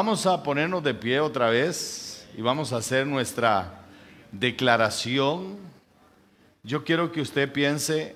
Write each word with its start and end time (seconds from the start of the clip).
Vamos 0.00 0.26
a 0.26 0.40
ponernos 0.40 0.84
de 0.84 0.94
pie 0.94 1.18
otra 1.18 1.50
vez 1.50 2.24
y 2.36 2.40
vamos 2.40 2.72
a 2.72 2.76
hacer 2.76 3.04
nuestra 3.04 3.80
declaración. 4.30 5.58
Yo 6.62 6.84
quiero 6.84 7.10
que 7.10 7.20
usted 7.20 7.52
piense 7.52 8.14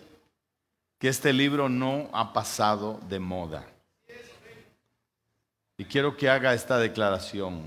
que 1.01 1.09
este 1.09 1.33
libro 1.33 1.69
no 1.69 2.09
ha 2.13 2.33
pasado 2.33 3.01
de 3.09 3.19
moda. 3.19 3.67
Y 5.77 5.85
quiero 5.87 6.17
que 6.17 6.31
haga 6.31 6.55
esta 6.55 6.79
declaración. 6.79 7.65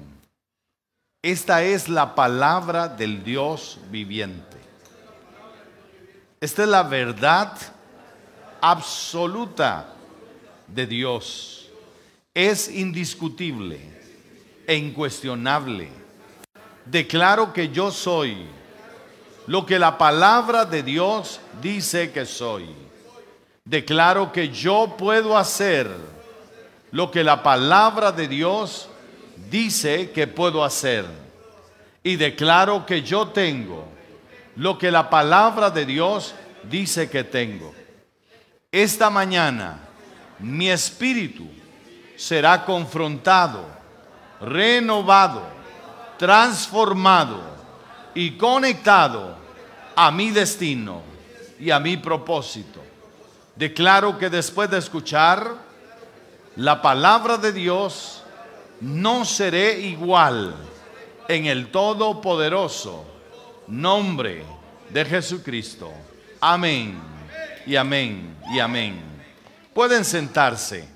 Esta 1.21 1.63
es 1.63 1.89
la 1.89 2.15
palabra 2.15 2.87
del 2.87 3.21
Dios 3.21 3.79
viviente. 3.91 4.57
Esta 6.39 6.63
es 6.63 6.69
la 6.69 6.83
verdad 6.83 7.51
absoluta 8.61 9.93
de 10.67 10.87
Dios. 10.87 11.69
Es 12.33 12.69
indiscutible 12.69 13.94
e 14.67 14.75
incuestionable. 14.75 15.89
Declaro 16.85 17.51
que 17.51 17.69
yo 17.69 17.91
soy 17.91 18.45
lo 19.47 19.65
que 19.65 19.79
la 19.79 19.97
palabra 19.97 20.65
de 20.65 20.83
Dios 20.83 21.39
dice 21.61 22.11
que 22.11 22.25
soy. 22.25 22.67
Declaro 23.63 24.31
que 24.31 24.49
yo 24.49 24.95
puedo 24.97 25.37
hacer 25.37 25.89
lo 26.91 27.11
que 27.11 27.23
la 27.23 27.43
palabra 27.43 28.11
de 28.11 28.27
Dios 28.27 28.87
dice 29.49 30.11
que 30.11 30.27
puedo 30.27 30.63
hacer. 30.63 31.05
Y 32.03 32.15
declaro 32.15 32.85
que 32.85 33.01
yo 33.01 33.27
tengo 33.29 33.87
lo 34.55 34.77
que 34.77 34.91
la 34.91 35.09
palabra 35.09 35.69
de 35.69 35.85
Dios 35.85 36.35
dice 36.63 37.09
que 37.09 37.23
tengo. 37.23 37.73
Esta 38.71 39.09
mañana 39.09 39.79
mi 40.39 40.69
espíritu 40.69 41.47
será 42.15 42.63
confrontado, 42.63 43.65
renovado, 44.41 45.43
transformado 46.17 47.41
y 48.13 48.31
conectado 48.37 49.35
a 49.95 50.11
mi 50.11 50.31
destino 50.31 51.01
y 51.59 51.71
a 51.71 51.79
mi 51.79 51.97
propósito. 51.97 52.81
Declaro 53.55 54.17
que 54.17 54.29
después 54.29 54.69
de 54.69 54.77
escuchar 54.77 55.55
la 56.55 56.81
palabra 56.81 57.37
de 57.37 57.51
Dios, 57.51 58.23
no 58.81 59.25
seré 59.25 59.79
igual 59.79 60.55
en 61.27 61.45
el 61.45 61.71
todopoderoso 61.71 63.05
nombre 63.67 64.43
de 64.89 65.05
Jesucristo. 65.05 65.91
Amén 66.39 66.99
y 67.65 67.75
amén 67.75 68.37
y 68.53 68.59
amén. 68.59 69.01
Pueden 69.73 70.05
sentarse. 70.05 70.94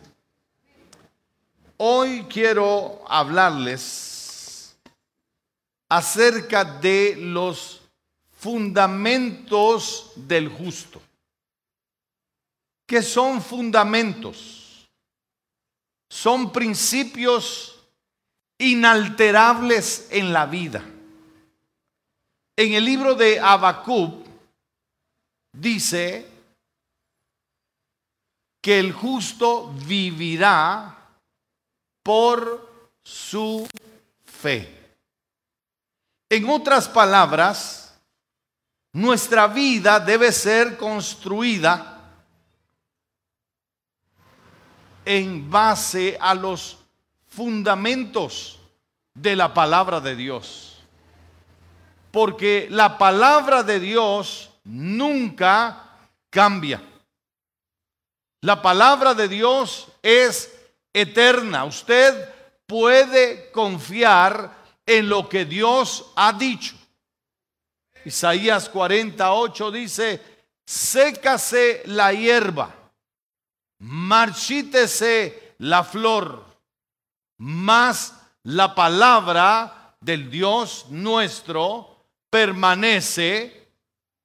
Hoy 1.82 2.26
quiero 2.30 3.06
hablarles 3.08 4.78
acerca 5.88 6.66
de 6.66 7.16
los 7.16 7.80
fundamentos 8.32 10.12
del 10.14 10.50
justo. 10.50 11.02
¿Qué 12.86 13.02
son 13.02 13.42
fundamentos? 13.42 14.90
Son 16.10 16.52
principios 16.52 17.80
inalterables 18.58 20.10
en 20.12 20.34
la 20.34 20.48
vida. 20.48 20.84
En 22.58 22.74
el 22.74 22.84
libro 22.84 23.16
de 23.16 23.40
Habacuc 23.40 24.28
dice 25.54 26.28
que 28.62 28.80
el 28.80 28.92
justo 28.92 29.72
vivirá 29.88 30.99
por 32.10 32.68
su 33.04 33.70
fe. 34.26 34.96
En 36.28 36.50
otras 36.50 36.88
palabras, 36.88 38.02
nuestra 38.94 39.46
vida 39.46 40.00
debe 40.00 40.32
ser 40.32 40.76
construida 40.76 42.12
en 45.06 45.52
base 45.52 46.18
a 46.20 46.34
los 46.34 46.80
fundamentos 47.28 48.58
de 49.14 49.36
la 49.36 49.54
palabra 49.54 50.02
de 50.02 50.16
Dios. 50.16 50.80
Porque 52.10 52.70
la 52.72 52.98
palabra 52.98 53.62
de 53.62 53.80
Dios 53.80 54.50
nunca 54.64 55.92
cambia. 56.32 56.82
La 58.42 58.64
palabra 58.64 59.14
de 59.14 59.28
Dios 59.28 59.90
es 60.02 60.59
eterna. 60.94 61.66
Usted 61.66 62.30
puede 62.66 63.52
confiar 63.52 64.58
en 64.86 65.10
lo 65.10 65.28
que 65.30 65.46
Dios 65.46 66.12
ha 66.16 66.34
dicho. 66.34 66.76
Isaías 68.06 68.70
48 68.70 69.72
dice, 69.72 70.22
sécase 70.66 71.84
la 71.86 72.14
hierba 72.14 72.76
marchítese 73.80 75.56
la 75.60 75.84
flor, 75.84 76.46
mas 77.38 78.14
la 78.44 78.76
palabra 78.76 79.96
del 80.00 80.30
Dios 80.30 80.86
nuestro 80.90 82.06
permanece 82.30 83.72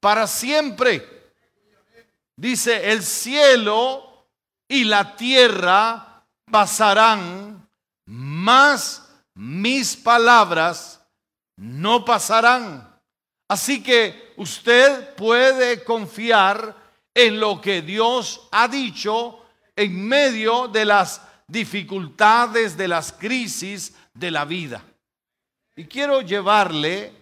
para 0.00 0.26
siempre. 0.26 1.32
Dice, 2.36 2.90
el 2.90 3.02
cielo 3.02 4.26
y 4.68 4.84
la 4.84 5.16
tierra 5.16 6.13
pasarán, 6.50 7.68
mas 8.06 9.08
mis 9.34 9.96
palabras 9.96 11.00
no 11.56 12.04
pasarán. 12.04 12.94
Así 13.48 13.82
que 13.82 14.32
usted 14.36 15.14
puede 15.14 15.84
confiar 15.84 16.74
en 17.14 17.38
lo 17.38 17.60
que 17.60 17.82
Dios 17.82 18.48
ha 18.50 18.68
dicho 18.68 19.44
en 19.76 20.06
medio 20.06 20.68
de 20.68 20.84
las 20.84 21.20
dificultades, 21.46 22.76
de 22.76 22.88
las 22.88 23.12
crisis 23.12 23.94
de 24.12 24.30
la 24.30 24.44
vida. 24.44 24.82
Y 25.76 25.84
quiero 25.86 26.22
llevarle 26.22 27.12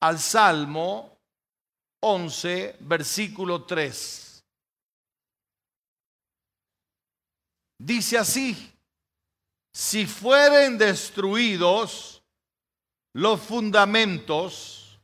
al 0.00 0.18
Salmo 0.18 1.18
11, 2.00 2.76
versículo 2.80 3.62
3. 3.62 4.23
Dice 7.78 8.18
así, 8.18 8.72
si 9.72 10.06
fueren 10.06 10.78
destruidos 10.78 12.22
los 13.12 13.40
fundamentos, 13.40 15.00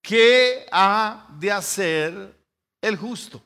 ¿qué 0.00 0.66
ha 0.70 1.26
de 1.38 1.50
hacer 1.50 2.36
el 2.80 2.96
justo? 2.96 3.42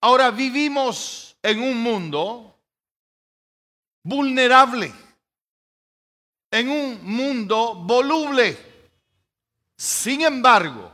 Ahora 0.00 0.30
vivimos 0.30 1.36
en 1.42 1.60
un 1.60 1.82
mundo 1.82 2.58
vulnerable, 4.04 4.92
en 6.50 6.68
un 6.68 7.04
mundo 7.04 7.74
voluble. 7.74 8.56
Sin 9.76 10.22
embargo, 10.22 10.92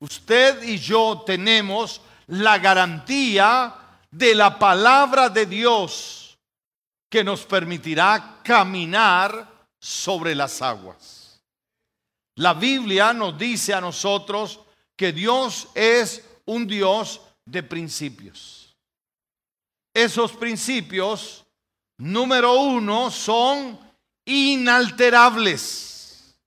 usted 0.00 0.62
y 0.64 0.78
yo 0.78 1.22
tenemos 1.24 2.00
la 2.26 2.58
garantía 2.58 3.83
de 4.14 4.34
la 4.34 4.58
palabra 4.58 5.28
de 5.28 5.44
Dios 5.44 6.38
que 7.10 7.22
nos 7.24 7.44
permitirá 7.44 8.40
caminar 8.44 9.66
sobre 9.80 10.36
las 10.36 10.62
aguas. 10.62 11.42
La 12.36 12.54
Biblia 12.54 13.12
nos 13.12 13.36
dice 13.36 13.74
a 13.74 13.80
nosotros 13.80 14.60
que 14.96 15.12
Dios 15.12 15.68
es 15.74 16.24
un 16.46 16.64
Dios 16.66 17.20
de 17.44 17.64
principios. 17.64 18.76
Esos 19.92 20.32
principios, 20.32 21.44
número 21.98 22.54
uno, 22.54 23.10
son 23.10 23.78
inalterables. 24.24 26.38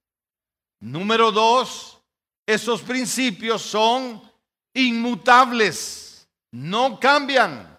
Número 0.79 1.33
dos, 1.33 1.97
esos 2.45 2.81
principios 2.81 3.61
son 3.61 4.21
inmutables, 4.73 6.06
no 6.51 6.99
cambian. 6.99 7.77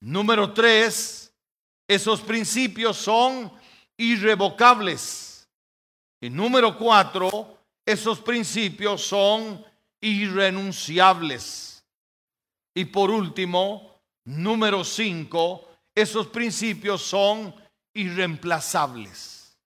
Número 0.00 0.52
tres, 0.52 1.32
esos 1.86 2.20
principios 2.20 2.96
son 2.96 3.52
irrevocables. 3.96 5.48
Y 6.20 6.30
número 6.30 6.76
cuatro, 6.76 7.58
esos 7.84 8.20
principios 8.20 9.02
son 9.02 9.64
irrenunciables. 10.00 11.84
Y 12.74 12.84
por 12.86 13.10
último, 13.10 14.00
número 14.24 14.84
cinco, 14.84 15.68
esos 15.94 16.28
principios 16.28 17.02
son 17.02 17.54
irreemplazables. 17.94 19.56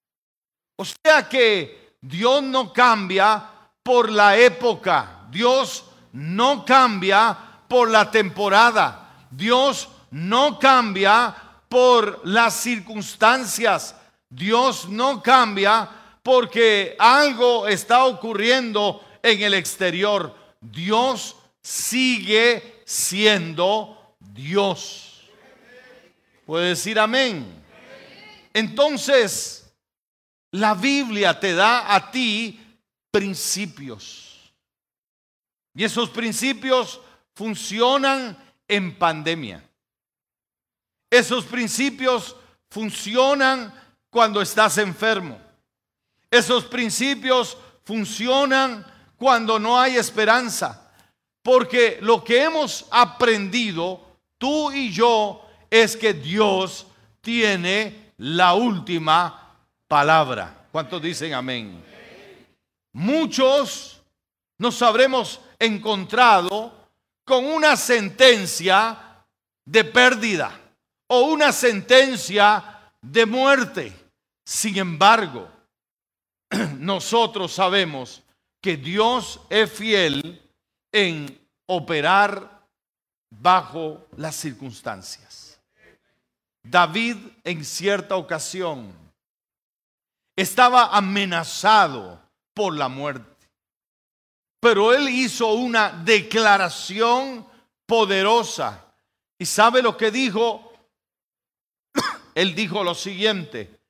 O 0.76 0.84
sea 0.84 1.28
que 1.28 1.96
Dios 2.00 2.42
no 2.42 2.72
cambia 2.72 3.50
por 3.82 4.10
la 4.10 4.36
época, 4.36 5.26
Dios 5.30 5.84
no 6.12 6.64
cambia 6.64 7.45
por 7.68 7.90
la 7.90 8.10
temporada, 8.10 9.26
Dios 9.30 9.88
no 10.10 10.58
cambia 10.58 11.34
por 11.68 12.26
las 12.26 12.54
circunstancias. 12.54 13.94
Dios 14.28 14.88
no 14.88 15.22
cambia 15.22 15.88
porque 16.22 16.96
algo 16.98 17.66
está 17.68 18.04
ocurriendo 18.04 19.04
en 19.22 19.42
el 19.42 19.54
exterior. 19.54 20.34
Dios 20.60 21.36
sigue 21.62 22.82
siendo 22.84 24.14
Dios. 24.18 25.22
Puede 26.44 26.68
decir 26.68 26.98
amén. 26.98 27.64
Entonces, 28.54 29.72
la 30.52 30.74
Biblia 30.74 31.38
te 31.38 31.54
da 31.54 31.94
a 31.94 32.10
ti 32.10 32.60
principios. 33.10 34.52
Y 35.74 35.84
esos 35.84 36.08
principios 36.08 37.00
funcionan 37.36 38.36
en 38.66 38.98
pandemia. 38.98 39.62
Esos 41.10 41.44
principios 41.44 42.34
funcionan 42.70 43.72
cuando 44.10 44.40
estás 44.40 44.78
enfermo. 44.78 45.38
Esos 46.30 46.64
principios 46.64 47.56
funcionan 47.84 48.84
cuando 49.18 49.58
no 49.58 49.78
hay 49.78 49.96
esperanza. 49.96 50.90
Porque 51.42 51.98
lo 52.00 52.24
que 52.24 52.42
hemos 52.42 52.86
aprendido, 52.90 54.00
tú 54.38 54.72
y 54.72 54.90
yo, 54.90 55.46
es 55.70 55.94
que 55.94 56.14
Dios 56.14 56.86
tiene 57.20 58.12
la 58.16 58.54
última 58.54 59.54
palabra. 59.86 60.66
¿Cuántos 60.72 61.02
dicen 61.02 61.34
amén? 61.34 61.84
Muchos 62.94 64.00
nos 64.56 64.80
habremos 64.80 65.38
encontrado 65.58 66.75
con 67.26 67.44
una 67.44 67.76
sentencia 67.76 69.24
de 69.64 69.84
pérdida 69.84 70.58
o 71.08 71.22
una 71.22 71.52
sentencia 71.52 72.92
de 73.02 73.26
muerte. 73.26 73.92
Sin 74.44 74.78
embargo, 74.78 75.50
nosotros 76.78 77.52
sabemos 77.52 78.22
que 78.62 78.76
Dios 78.76 79.40
es 79.50 79.70
fiel 79.70 80.40
en 80.92 81.38
operar 81.66 82.64
bajo 83.28 84.06
las 84.16 84.36
circunstancias. 84.36 85.60
David 86.62 87.16
en 87.42 87.64
cierta 87.64 88.16
ocasión 88.16 88.92
estaba 90.36 90.96
amenazado 90.96 92.20
por 92.54 92.74
la 92.74 92.88
muerte, 92.88 93.35
pero 94.60 94.92
él 94.92 95.08
hizo 95.08 95.52
una 95.54 95.90
declaración 95.90 97.46
poderosa. 97.86 98.84
¿Y 99.38 99.46
sabe 99.46 99.82
lo 99.82 99.96
que 99.96 100.10
dijo? 100.10 100.72
Él 102.34 102.54
dijo 102.54 102.84
lo 102.84 102.94
siguiente, 102.94 103.80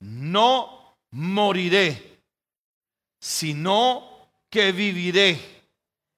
no 0.00 0.96
moriré, 1.12 2.20
sino 3.18 4.28
que 4.50 4.70
viviré 4.72 5.64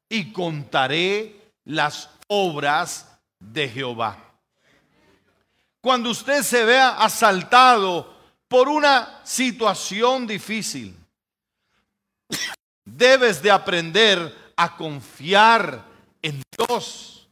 y 0.09 0.33
contaré 0.33 1.53
las 1.65 2.11
obras 2.29 3.17
de 3.39 3.69
Jehová. 3.69 4.19
Cuando 5.81 6.11
usted 6.11 6.43
se 6.43 6.65
vea 6.65 6.97
asaltado 6.97 8.13
por 8.49 8.69
una 8.69 9.21
situación 9.25 10.27
difícil, 10.27 10.97
debes 12.87 13.43
de 13.43 13.50
aprender 13.50 14.53
a 14.56 14.75
confiar 14.75 15.85
en 16.23 16.41
Dios, 16.56 17.29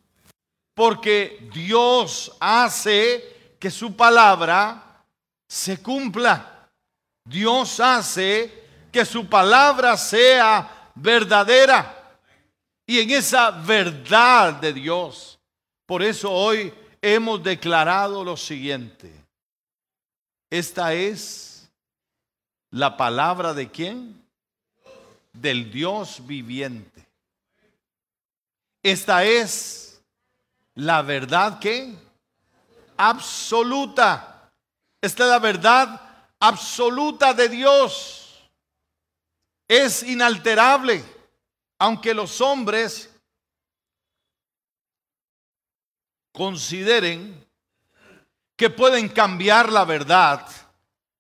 porque 0.74 1.48
Dios 1.54 2.36
hace 2.40 3.54
que 3.58 3.70
su 3.70 3.96
palabra 3.96 5.02
se 5.48 5.80
cumpla. 5.80 6.68
Dios 7.24 7.80
hace 7.80 8.64
que 8.92 9.04
su 9.04 9.26
palabra 9.26 9.96
sea 9.96 10.90
verdadera. 10.94 12.18
Y 12.86 13.00
en 13.00 13.10
esa 13.12 13.50
verdad 13.50 14.54
de 14.54 14.74
Dios, 14.74 15.38
por 15.86 16.02
eso 16.02 16.30
hoy 16.30 16.74
hemos 17.00 17.42
declarado 17.42 18.22
lo 18.22 18.36
siguiente. 18.36 19.10
Esta 20.50 20.92
es 20.92 21.70
la 22.70 22.96
palabra 22.96 23.54
de 23.54 23.70
quién? 23.70 24.23
Del 25.34 25.70
Dios 25.70 26.26
viviente. 26.26 27.06
Esta 28.82 29.24
es 29.24 30.02
la 30.74 31.02
verdad 31.02 31.58
que 31.58 31.94
absoluta. 32.96 34.50
Esta 35.02 35.24
es 35.24 35.30
la 35.30 35.38
verdad 35.38 36.00
absoluta 36.40 37.34
de 37.34 37.48
Dios. 37.50 38.48
Es 39.68 40.02
inalterable 40.02 41.04
aunque 41.78 42.14
los 42.14 42.40
hombres 42.40 43.10
consideren 46.32 47.46
que 48.56 48.70
pueden 48.70 49.08
cambiar 49.08 49.70
la 49.70 49.84
verdad, 49.84 50.46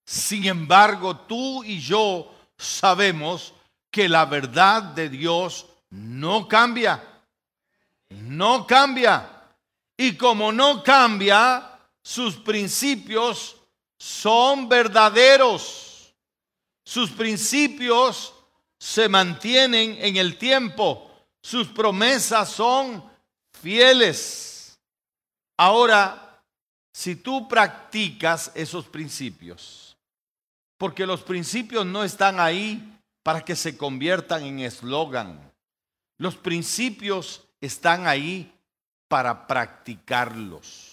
sin 0.04 0.46
embargo 0.46 1.16
tú 1.16 1.62
y 1.64 1.80
yo 1.80 2.32
sabemos 2.56 3.52
que 3.94 4.08
la 4.08 4.24
verdad 4.24 4.82
de 4.82 5.08
Dios 5.08 5.66
no 5.90 6.48
cambia. 6.48 7.00
No 8.08 8.66
cambia. 8.66 9.30
Y 9.96 10.16
como 10.16 10.50
no 10.50 10.82
cambia, 10.82 11.78
sus 12.02 12.34
principios 12.34 13.54
son 13.96 14.68
verdaderos. 14.68 16.12
Sus 16.84 17.12
principios 17.12 18.34
se 18.80 19.08
mantienen 19.08 19.96
en 20.00 20.16
el 20.16 20.38
tiempo, 20.38 21.08
sus 21.40 21.68
promesas 21.68 22.50
son 22.50 23.08
fieles. 23.62 24.76
Ahora, 25.56 26.42
si 26.92 27.14
tú 27.14 27.46
practicas 27.46 28.50
esos 28.56 28.86
principios, 28.86 29.96
porque 30.76 31.06
los 31.06 31.22
principios 31.22 31.86
no 31.86 32.02
están 32.02 32.40
ahí 32.40 32.90
para 33.24 33.44
que 33.44 33.56
se 33.56 33.76
conviertan 33.76 34.44
en 34.44 34.60
eslogan, 34.60 35.50
los 36.18 36.36
principios 36.36 37.42
están 37.60 38.06
ahí 38.06 38.52
para 39.08 39.46
practicarlos. 39.46 40.92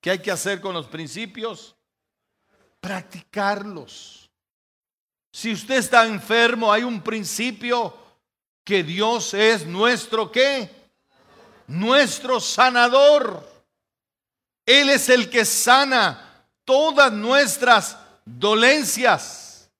¿Qué 0.00 0.10
hay 0.10 0.18
que 0.18 0.30
hacer 0.30 0.60
con 0.60 0.74
los 0.74 0.86
principios? 0.86 1.74
Practicarlos. 2.78 4.30
Si 5.32 5.50
usted 5.50 5.76
está 5.76 6.04
enfermo, 6.04 6.70
hay 6.70 6.82
un 6.82 7.00
principio 7.00 7.96
que 8.64 8.82
Dios 8.82 9.32
es 9.32 9.64
nuestro 9.64 10.30
qué? 10.30 10.68
Nuestro 11.66 12.38
sanador. 12.38 13.48
Él 14.66 14.90
es 14.90 15.08
el 15.08 15.30
que 15.30 15.46
sana 15.46 16.46
todas 16.66 17.10
nuestras 17.10 17.96
dolencias. 18.26 19.70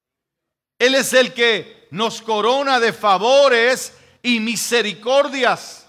Él 0.79 0.95
es 0.95 1.13
el 1.13 1.35
que 1.35 1.82
nos 1.93 2.23
corona 2.23 2.81
de 2.81 2.91
favores 2.93 3.93
y 4.23 4.41
misericordias. 4.41 5.87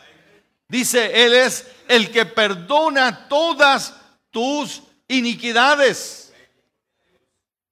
Dice, 0.67 1.23
Él 1.25 1.33
es 1.33 1.65
el 1.87 2.11
que 2.11 2.25
perdona 2.25 3.29
todas 3.29 3.95
tus 4.29 4.83
iniquidades. 5.07 6.33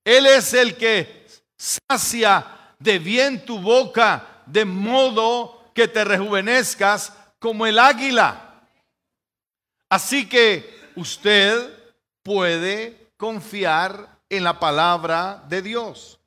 Él 0.06 0.26
es 0.28 0.54
el 0.54 0.78
que 0.78 1.28
sacia 1.58 2.74
de 2.80 3.00
bien 3.00 3.44
tu 3.44 3.60
boca, 3.60 4.44
de 4.46 4.64
modo 4.64 5.70
que 5.76 5.90
te 5.90 6.06
rejuvenezcas 6.06 7.12
como 7.38 7.66
el 7.66 7.78
águila. 7.78 8.64
Así 9.90 10.30
que 10.30 10.74
usted 10.96 11.70
puede 12.24 13.12
confiar 13.18 14.20
en 14.30 14.46
la 14.46 14.58
palabra 14.58 15.44
de 15.50 15.62
Dios. 15.62 16.21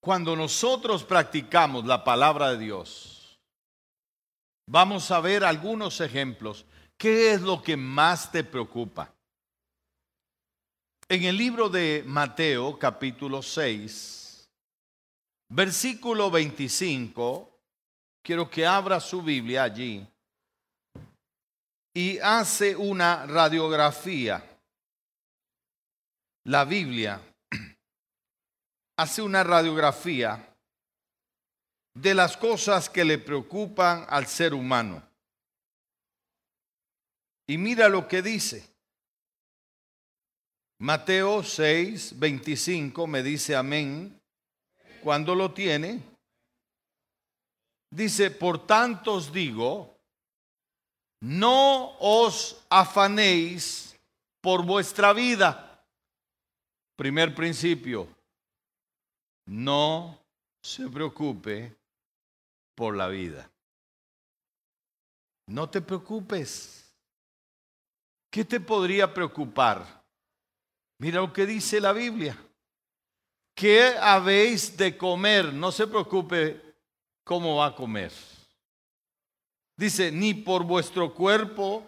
Cuando 0.00 0.34
nosotros 0.34 1.04
practicamos 1.04 1.84
la 1.84 2.02
palabra 2.02 2.52
de 2.52 2.58
Dios, 2.58 3.38
vamos 4.66 5.10
a 5.10 5.20
ver 5.20 5.44
algunos 5.44 6.00
ejemplos. 6.00 6.64
¿Qué 6.96 7.32
es 7.32 7.42
lo 7.42 7.62
que 7.62 7.76
más 7.76 8.32
te 8.32 8.42
preocupa? 8.42 9.12
En 11.06 11.24
el 11.24 11.36
libro 11.36 11.68
de 11.68 12.02
Mateo 12.06 12.78
capítulo 12.78 13.42
6, 13.42 14.48
versículo 15.50 16.30
25, 16.30 17.50
quiero 18.22 18.48
que 18.48 18.64
abra 18.64 19.00
su 19.00 19.20
Biblia 19.20 19.64
allí 19.64 20.06
y 21.92 22.18
hace 22.20 22.74
una 22.74 23.26
radiografía. 23.26 24.46
La 26.44 26.64
Biblia 26.64 27.20
hace 29.00 29.22
una 29.22 29.42
radiografía 29.42 30.54
de 31.94 32.12
las 32.12 32.36
cosas 32.36 32.90
que 32.90 33.02
le 33.02 33.16
preocupan 33.16 34.04
al 34.10 34.26
ser 34.26 34.52
humano. 34.52 35.02
Y 37.48 37.56
mira 37.56 37.88
lo 37.88 38.06
que 38.06 38.20
dice. 38.20 38.68
Mateo 40.80 41.42
6, 41.42 42.18
25 42.18 43.06
me 43.06 43.22
dice 43.22 43.56
amén. 43.56 44.20
Cuando 45.02 45.34
lo 45.34 45.54
tiene, 45.54 46.02
dice, 47.90 48.30
por 48.30 48.66
tanto 48.66 49.14
os 49.14 49.32
digo, 49.32 49.96
no 51.22 51.96
os 52.00 52.66
afanéis 52.68 53.96
por 54.42 54.62
vuestra 54.62 55.14
vida. 55.14 55.86
Primer 56.96 57.34
principio, 57.34 58.06
no 59.50 60.16
se 60.62 60.88
preocupe 60.88 61.76
por 62.76 62.96
la 62.96 63.08
vida. 63.08 63.50
No 65.48 65.68
te 65.68 65.80
preocupes. 65.80 66.88
¿Qué 68.30 68.44
te 68.44 68.60
podría 68.60 69.12
preocupar? 69.12 70.04
Mira 70.98 71.20
lo 71.20 71.32
que 71.32 71.46
dice 71.46 71.80
la 71.80 71.92
Biblia. 71.92 72.38
¿Qué 73.52 73.96
habéis 74.00 74.76
de 74.76 74.96
comer? 74.96 75.52
No 75.52 75.72
se 75.72 75.88
preocupe 75.88 76.76
cómo 77.24 77.56
va 77.56 77.66
a 77.66 77.74
comer. 77.74 78.12
Dice, 79.76 80.12
ni 80.12 80.32
por 80.32 80.62
vuestro 80.62 81.12
cuerpo, 81.12 81.84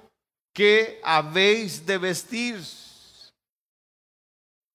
¿qué 0.52 1.00
habéis 1.04 1.86
de 1.86 1.98
vestir? 1.98 2.60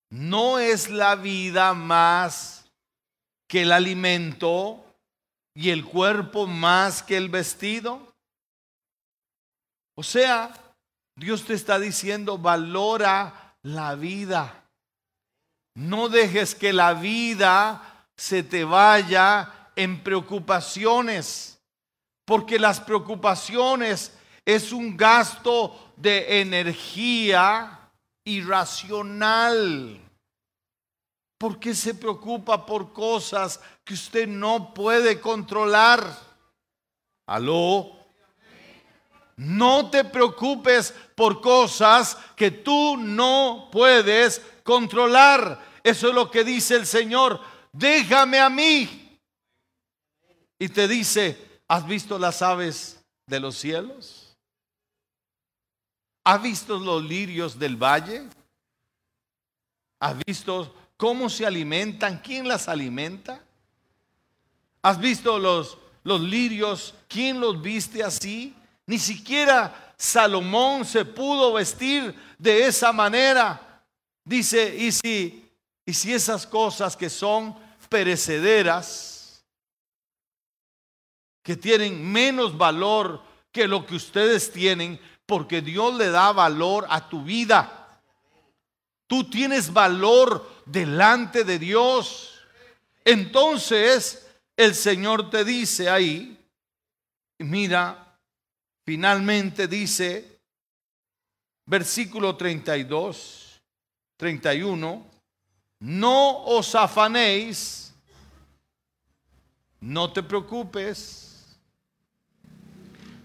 ¿No 0.10 0.58
es 0.58 0.90
la 0.90 1.16
vida 1.16 1.74
más 1.74 2.57
que 3.48 3.62
el 3.64 3.72
alimento 3.72 4.84
y 5.54 5.70
el 5.70 5.86
cuerpo 5.86 6.46
más 6.48 7.02
que 7.02 7.18
el 7.18 7.30
vestido? 7.30 8.14
O 9.96 10.04
sea, 10.04 10.54
Dios 11.16 11.46
te 11.46 11.54
está 11.54 11.80
diciendo, 11.80 12.38
valora 12.38 13.56
la 13.64 13.96
vida. 13.96 14.64
No 15.74 16.10
dejes 16.10 16.54
que 16.54 16.74
la 16.74 16.94
vida 16.94 18.06
se 18.16 18.44
te 18.44 18.64
vaya 18.64 19.70
en 19.76 20.04
preocupaciones, 20.04 21.60
porque 22.26 22.60
las 22.60 22.80
preocupaciones 22.80 24.12
es 24.46 24.72
un 24.72 24.96
gasto 24.96 25.94
de 25.96 26.42
energía 26.42 27.92
irracional. 28.24 30.07
¿Por 31.38 31.60
qué 31.60 31.76
se 31.76 31.94
preocupa 31.94 32.66
por 32.66 32.92
cosas 32.94 33.60
que 33.84 33.94
usted 33.94 34.28
no 34.28 34.74
puede 34.74 35.20
controlar? 35.20 36.18
¿Aló? 37.28 37.96
No 39.36 39.92
te 39.92 40.04
preocupes 40.04 40.94
por 41.16 41.42
cosas 41.42 42.18
que 42.36 42.50
tú 42.50 42.98
no 42.98 43.70
puedes 43.72 44.42
controlar. 44.64 45.64
Eso 45.84 46.10
es 46.10 46.16
lo 46.16 46.32
que 46.32 46.44
dice 46.44 46.76
el 46.76 46.88
Señor. 46.88 47.40
Déjame 47.72 48.40
a 48.40 48.50
mí. 48.50 49.20
Y 50.58 50.70
te 50.70 50.88
dice, 50.88 51.62
¿has 51.68 51.86
visto 51.86 52.18
las 52.18 52.42
aves 52.42 53.00
de 53.28 53.40
los 53.40 53.56
cielos? 53.58 54.36
¿Has 56.24 56.42
visto 56.42 56.80
los 56.80 57.04
lirios 57.04 57.60
del 57.60 57.78
valle? 57.78 58.28
¿Has 60.00 60.18
visto 60.26 60.74
cómo 60.98 61.30
se 61.30 61.46
alimentan? 61.46 62.18
¿Quién 62.18 62.48
las 62.48 62.68
alimenta? 62.68 63.42
¿Has 64.82 65.00
visto 65.00 65.40
los, 65.40 65.78
los 66.04 66.20
lirios? 66.20 66.96
¿Quién 67.08 67.40
los 67.40 67.62
viste 67.62 68.04
así? 68.04 68.56
Ni 68.86 69.00
siquiera 69.00 69.94
Salomón 69.98 70.86
se 70.86 71.06
pudo 71.06 71.54
vestir 71.54 72.16
de 72.38 72.66
esa 72.66 72.92
manera. 72.92 73.84
Dice, 74.24 74.76
y 74.76 74.92
si, 74.92 75.50
y 75.86 75.94
si 75.94 76.14
esas 76.14 76.46
cosas 76.46 76.98
que 76.98 77.10
son 77.10 77.56
perecederas, 77.90 79.44
que 81.42 81.56
tienen 81.56 82.12
menos 82.12 82.58
valor 82.58 83.22
que 83.52 83.68
lo 83.68 83.86
que 83.86 83.96
ustedes 83.96 84.52
tienen, 84.52 85.00
porque 85.26 85.62
Dios 85.62 85.96
le 85.96 86.10
da 86.10 86.32
valor 86.32 86.86
a 86.90 87.08
tu 87.08 87.24
vida. 87.24 88.02
Tú 89.08 89.24
tienes 89.30 89.72
valor 89.72 90.57
delante 90.68 91.44
de 91.44 91.60
Dios. 91.60 92.40
Entonces 93.04 94.28
el 94.56 94.76
Señor 94.76 95.30
te 95.30 95.44
dice 95.44 95.90
ahí, 95.90 96.38
mira, 97.40 98.08
Finalmente 98.88 99.68
dice, 99.68 100.40
versículo 101.66 102.38
32, 102.38 103.62
31, 104.16 105.06
no 105.82 106.44
os 106.46 106.74
afanéis, 106.74 107.94
no 109.82 110.14
te 110.14 110.24
preocupes, 110.24 111.58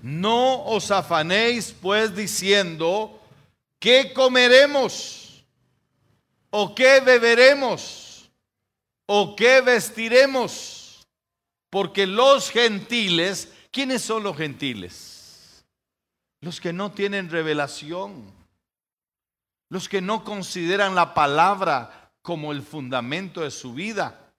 no 0.02 0.64
os 0.64 0.90
afanéis 0.90 1.72
pues 1.80 2.12
diciendo, 2.12 3.22
¿qué 3.78 4.12
comeremos? 4.12 5.21
¿O 6.54 6.74
qué 6.74 7.00
beberemos? 7.00 8.30
¿O 9.06 9.34
qué 9.34 9.62
vestiremos? 9.62 11.06
Porque 11.70 12.06
los 12.06 12.50
gentiles, 12.50 13.50
¿quiénes 13.70 14.02
son 14.02 14.22
los 14.22 14.36
gentiles? 14.36 15.64
Los 16.42 16.60
que 16.60 16.74
no 16.74 16.92
tienen 16.92 17.30
revelación. 17.30 18.30
Los 19.70 19.88
que 19.88 20.02
no 20.02 20.24
consideran 20.24 20.94
la 20.94 21.14
palabra 21.14 22.12
como 22.20 22.52
el 22.52 22.60
fundamento 22.60 23.40
de 23.40 23.50
su 23.50 23.72
vida. 23.72 24.34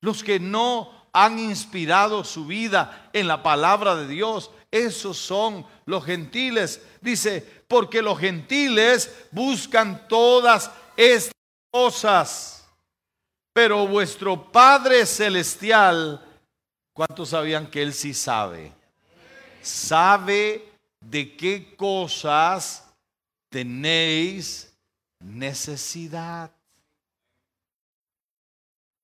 Los 0.00 0.24
que 0.24 0.40
no 0.40 1.08
han 1.12 1.38
inspirado 1.38 2.24
su 2.24 2.44
vida 2.46 3.08
en 3.12 3.28
la 3.28 3.44
palabra 3.44 3.94
de 3.94 4.08
Dios. 4.08 4.50
Esos 4.72 5.16
son 5.16 5.64
los 5.86 6.04
gentiles. 6.04 6.82
Dice, 7.00 7.40
porque 7.68 8.02
los 8.02 8.18
gentiles 8.18 9.28
buscan 9.30 10.08
todas 10.08 10.72
estas 10.96 11.34
cosas. 11.70 12.68
Pero 13.52 13.86
vuestro 13.86 14.50
Padre 14.50 15.06
Celestial, 15.06 16.20
¿cuántos 16.92 17.28
sabían 17.28 17.70
que 17.70 17.82
Él 17.82 17.94
sí 17.94 18.12
sabe? 18.12 18.72
Sabe 19.62 20.72
de 21.00 21.36
qué 21.36 21.76
cosas 21.76 22.84
tenéis 23.48 24.74
necesidad. 25.20 26.50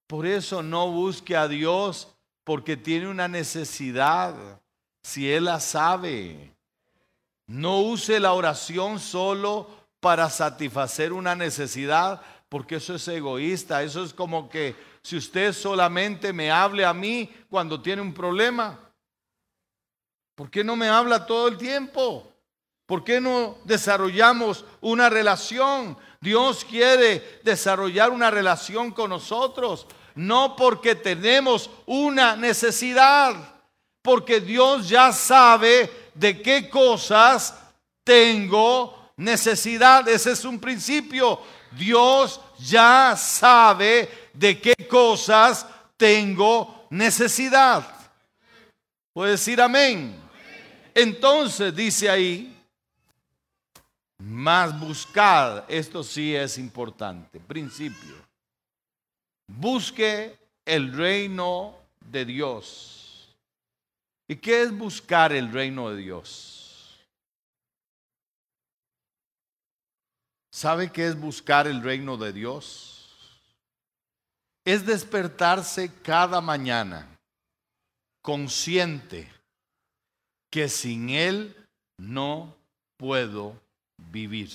Por 0.09 0.27
eso 0.27 0.63
no 0.63 0.91
busque 0.91 1.37
a 1.37 1.47
Dios 1.47 2.09
porque 2.43 2.77
tiene 2.77 3.09
una 3.09 3.29
necesidad, 3.29 4.35
si 5.05 5.31
Él 5.31 5.45
la 5.45 5.61
sabe. 5.61 6.53
No 7.47 7.81
use 7.83 8.19
la 8.19 8.33
oración 8.33 8.99
solo 8.99 9.80
para 10.01 10.31
satisfacer 10.31 11.13
una 11.13 11.35
necesidad, 11.35 12.21
porque 12.49 12.77
eso 12.77 12.95
es 12.95 13.07
egoísta. 13.07 13.83
Eso 13.83 14.03
es 14.03 14.13
como 14.13 14.49
que 14.49 14.75
si 15.03 15.17
usted 15.17 15.53
solamente 15.53 16.33
me 16.33 16.51
hable 16.51 16.85
a 16.85 16.93
mí 16.93 17.31
cuando 17.49 17.81
tiene 17.81 18.03
un 18.03 18.13
problema. 18.13 18.79
¿Por 20.35 20.51
qué 20.51 20.65
no 20.65 20.75
me 20.75 20.89
habla 20.89 21.27
todo 21.27 21.49
el 21.49 21.59
tiempo? 21.59 22.27
¿Por 22.87 23.05
qué 23.05 23.21
no 23.21 23.59
desarrollamos 23.65 24.65
una 24.81 25.09
relación? 25.09 25.97
Dios 26.21 26.65
quiere 26.65 27.41
desarrollar 27.45 28.11
una 28.11 28.31
relación 28.31 28.91
con 28.91 29.11
nosotros, 29.11 29.87
no 30.15 30.57
porque 30.57 30.95
tenemos 30.95 31.71
una 31.87 32.37
necesidad, 32.37 33.35
porque 34.03 34.41
Dios 34.41 34.89
ya 34.89 35.13
sabe 35.13 36.11
de 36.15 36.43
qué 36.43 36.69
cosas 36.69 37.55
tengo 38.03 39.00
necesidad. 39.21 40.09
Ese 40.09 40.33
es 40.33 40.45
un 40.45 40.59
principio. 40.59 41.41
Dios 41.73 42.41
ya 42.59 43.15
sabe 43.17 44.09
de 44.33 44.61
qué 44.61 44.75
cosas 44.89 45.67
tengo 45.97 46.87
necesidad. 46.91 47.87
Puede 49.13 49.33
decir 49.33 49.61
amén. 49.61 50.17
Entonces 50.95 51.75
dice 51.75 52.09
ahí, 52.09 52.57
más 54.19 54.79
buscar, 54.79 55.65
esto 55.69 56.03
sí 56.03 56.35
es 56.35 56.59
importante, 56.59 57.39
principio. 57.41 58.15
Busque 59.47 60.37
el 60.65 60.93
reino 60.93 61.77
de 62.01 62.25
Dios. 62.25 63.37
¿Y 64.27 64.37
qué 64.37 64.63
es 64.63 64.77
buscar 64.77 65.33
el 65.33 65.53
reino 65.53 65.91
de 65.91 65.97
Dios? 65.97 66.60
¿Sabe 70.51 70.91
qué 70.91 71.07
es 71.07 71.19
buscar 71.19 71.67
el 71.67 71.83
reino 71.83 72.17
de 72.17 72.33
Dios? 72.33 73.41
Es 74.65 74.85
despertarse 74.85 75.93
cada 76.03 76.41
mañana 76.41 77.07
consciente 78.21 79.33
que 80.51 80.69
sin 80.69 81.11
Él 81.11 81.57
no 81.97 82.55
puedo 82.97 83.57
vivir. 83.97 84.51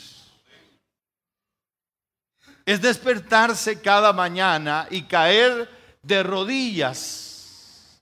Es 2.66 2.82
despertarse 2.82 3.80
cada 3.80 4.12
mañana 4.12 4.88
y 4.90 5.04
caer 5.04 5.70
de 6.02 6.24
rodillas 6.24 8.02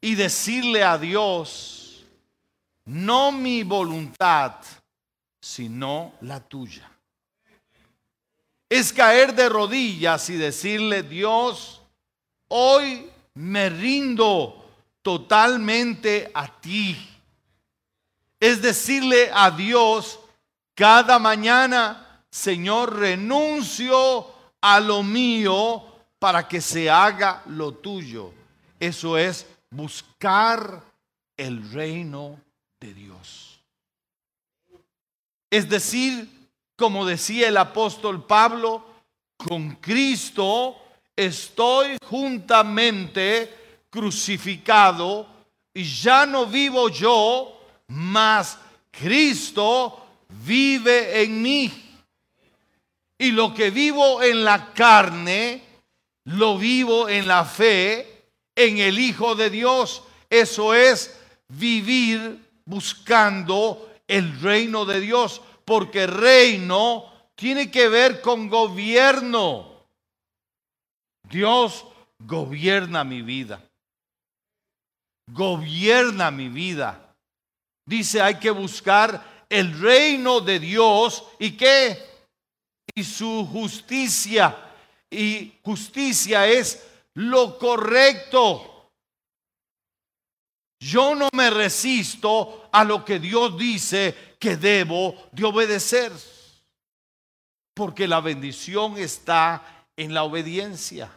y 0.00 0.14
decirle 0.14 0.84
a 0.84 0.98
Dios, 0.98 2.04
no 2.84 3.32
mi 3.32 3.62
voluntad, 3.62 4.54
sino 5.46 6.14
la 6.22 6.40
tuya. 6.40 6.90
Es 8.68 8.92
caer 8.92 9.32
de 9.32 9.48
rodillas 9.48 10.28
y 10.28 10.34
decirle, 10.34 11.04
Dios, 11.04 11.80
hoy 12.48 13.08
me 13.34 13.68
rindo 13.68 14.66
totalmente 15.02 16.32
a 16.34 16.48
ti. 16.60 16.98
Es 18.40 18.60
decirle 18.60 19.30
a 19.32 19.52
Dios 19.52 20.18
cada 20.74 21.20
mañana, 21.20 22.24
Señor, 22.28 22.96
renuncio 22.96 24.26
a 24.60 24.80
lo 24.80 25.04
mío 25.04 25.84
para 26.18 26.48
que 26.48 26.60
se 26.60 26.90
haga 26.90 27.44
lo 27.46 27.72
tuyo. 27.72 28.32
Eso 28.80 29.16
es 29.16 29.46
buscar 29.70 30.82
el 31.36 31.70
reino 31.70 32.40
de 32.80 32.92
Dios. 32.92 33.45
Es 35.50 35.68
decir, 35.68 36.28
como 36.76 37.06
decía 37.06 37.48
el 37.48 37.56
apóstol 37.56 38.26
Pablo, 38.26 38.84
con 39.36 39.76
Cristo 39.76 40.76
estoy 41.14 41.96
juntamente 42.04 43.84
crucificado 43.90 45.26
y 45.72 45.84
ya 45.84 46.26
no 46.26 46.46
vivo 46.46 46.88
yo, 46.88 47.60
mas 47.88 48.58
Cristo 48.90 50.06
vive 50.44 51.22
en 51.22 51.42
mí. 51.42 51.82
Y 53.18 53.30
lo 53.32 53.54
que 53.54 53.70
vivo 53.70 54.22
en 54.22 54.44
la 54.44 54.72
carne, 54.72 55.62
lo 56.24 56.58
vivo 56.58 57.08
en 57.08 57.26
la 57.26 57.44
fe 57.44 58.30
en 58.54 58.78
el 58.78 58.98
Hijo 58.98 59.34
de 59.34 59.50
Dios. 59.50 60.02
Eso 60.28 60.74
es 60.74 61.18
vivir 61.48 62.42
buscando 62.64 63.95
el 64.08 64.40
reino 64.40 64.84
de 64.84 65.00
Dios, 65.00 65.40
porque 65.64 66.06
reino 66.06 67.12
tiene 67.34 67.70
que 67.70 67.88
ver 67.88 68.20
con 68.20 68.48
gobierno. 68.48 69.84
Dios 71.28 71.84
gobierna 72.18 73.04
mi 73.04 73.22
vida. 73.22 73.60
Gobierna 75.30 76.30
mi 76.30 76.48
vida. 76.48 77.14
Dice, 77.84 78.20
hay 78.22 78.36
que 78.36 78.50
buscar 78.50 79.44
el 79.48 79.78
reino 79.80 80.40
de 80.40 80.58
Dios 80.58 81.24
y 81.38 81.56
qué? 81.56 81.98
Y 82.94 83.04
su 83.04 83.46
justicia. 83.46 84.56
Y 85.10 85.54
justicia 85.62 86.46
es 86.46 86.84
lo 87.14 87.58
correcto. 87.58 88.75
Yo 90.78 91.14
no 91.14 91.28
me 91.32 91.50
resisto 91.50 92.68
a 92.72 92.84
lo 92.84 93.04
que 93.04 93.18
Dios 93.18 93.56
dice 93.58 94.14
que 94.38 94.56
debo 94.56 95.28
de 95.32 95.44
obedecer. 95.44 96.12
Porque 97.74 98.06
la 98.06 98.20
bendición 98.20 98.96
está 98.96 99.86
en 99.96 100.12
la 100.12 100.24
obediencia. 100.24 101.10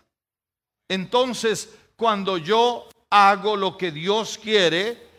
Entonces, 0.90 1.70
cuando 1.96 2.38
yo 2.38 2.88
hago 3.10 3.56
lo 3.56 3.78
que 3.78 3.92
Dios 3.92 4.38
quiere, 4.38 5.10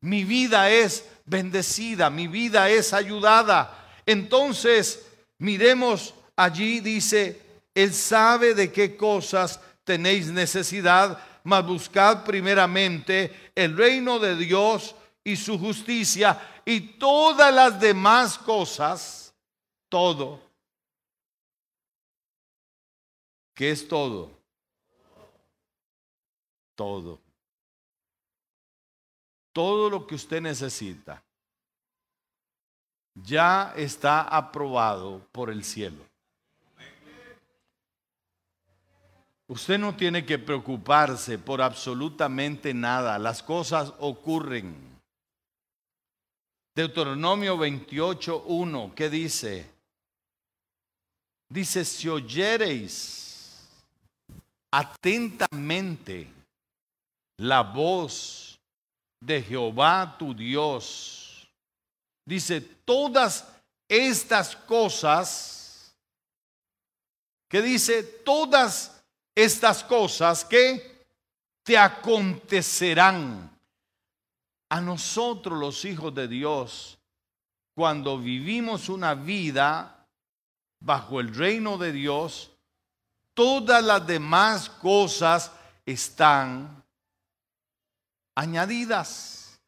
mi 0.00 0.24
vida 0.24 0.70
es 0.70 1.08
bendecida, 1.24 2.10
mi 2.10 2.28
vida 2.28 2.70
es 2.70 2.92
ayudada. 2.92 3.90
Entonces, 4.06 5.06
miremos 5.38 6.14
allí, 6.36 6.80
dice, 6.80 7.42
Él 7.74 7.92
sabe 7.92 8.54
de 8.54 8.72
qué 8.72 8.96
cosas 8.96 9.60
tenéis 9.84 10.28
necesidad, 10.28 11.18
mas 11.48 11.66
buscad 11.66 12.24
primeramente 12.24 13.50
el 13.54 13.76
reino 13.76 14.18
de 14.18 14.36
Dios 14.36 14.94
y 15.24 15.34
su 15.34 15.58
justicia 15.58 16.60
y 16.64 16.80
todas 16.98 17.52
las 17.52 17.80
demás 17.80 18.36
cosas, 18.36 19.34
todo. 19.88 20.40
¿Qué 23.54 23.70
es 23.70 23.88
todo? 23.88 24.38
todo. 26.78 27.18
Todo 29.52 29.90
lo 29.90 30.06
que 30.06 30.14
usted 30.14 30.40
necesita 30.40 31.20
ya 33.14 33.72
está 33.76 34.22
aprobado 34.22 35.26
por 35.32 35.50
el 35.50 35.64
cielo. 35.64 36.07
Usted 39.48 39.78
no 39.78 39.96
tiene 39.96 40.26
que 40.26 40.38
preocuparse 40.38 41.38
por 41.38 41.62
absolutamente 41.62 42.74
nada. 42.74 43.18
Las 43.18 43.42
cosas 43.42 43.92
ocurren. 43.98 44.76
Deuteronomio 46.76 47.56
28.1, 47.56 48.94
¿qué 48.94 49.10
dice? 49.10 49.70
Dice, 51.48 51.84
si 51.84 52.08
oyereis 52.08 53.66
atentamente 54.70 56.30
la 57.38 57.62
voz 57.62 58.58
de 59.20 59.42
Jehová 59.42 60.16
tu 60.18 60.34
Dios. 60.34 61.48
Dice, 62.26 62.60
todas 62.60 63.48
estas 63.88 64.54
cosas, 64.54 65.96
que 67.48 67.62
dice, 67.62 68.02
todas 68.02 68.72
estas 68.72 68.97
cosas 69.88 70.44
que 70.44 71.06
te 71.62 71.78
acontecerán 71.78 73.50
a 74.70 74.80
nosotros 74.80 75.58
los 75.58 75.84
hijos 75.84 76.14
de 76.14 76.26
Dios 76.26 76.98
cuando 77.74 78.18
vivimos 78.18 78.88
una 78.88 79.14
vida 79.14 80.04
bajo 80.80 81.20
el 81.20 81.32
reino 81.32 81.78
de 81.78 81.92
Dios, 81.92 82.50
todas 83.34 83.84
las 83.84 84.04
demás 84.04 84.68
cosas 84.68 85.52
están 85.86 86.82
añadidas. 88.34 89.60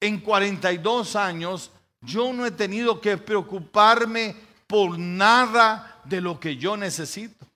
En 0.00 0.20
42 0.20 1.16
años 1.16 1.70
yo 2.00 2.32
no 2.32 2.46
he 2.46 2.50
tenido 2.50 3.00
que 3.00 3.18
preocuparme 3.18 4.34
por 4.66 4.98
nada 4.98 6.00
de 6.04 6.22
lo 6.22 6.40
que 6.40 6.56
yo 6.56 6.76
necesito. 6.76 7.46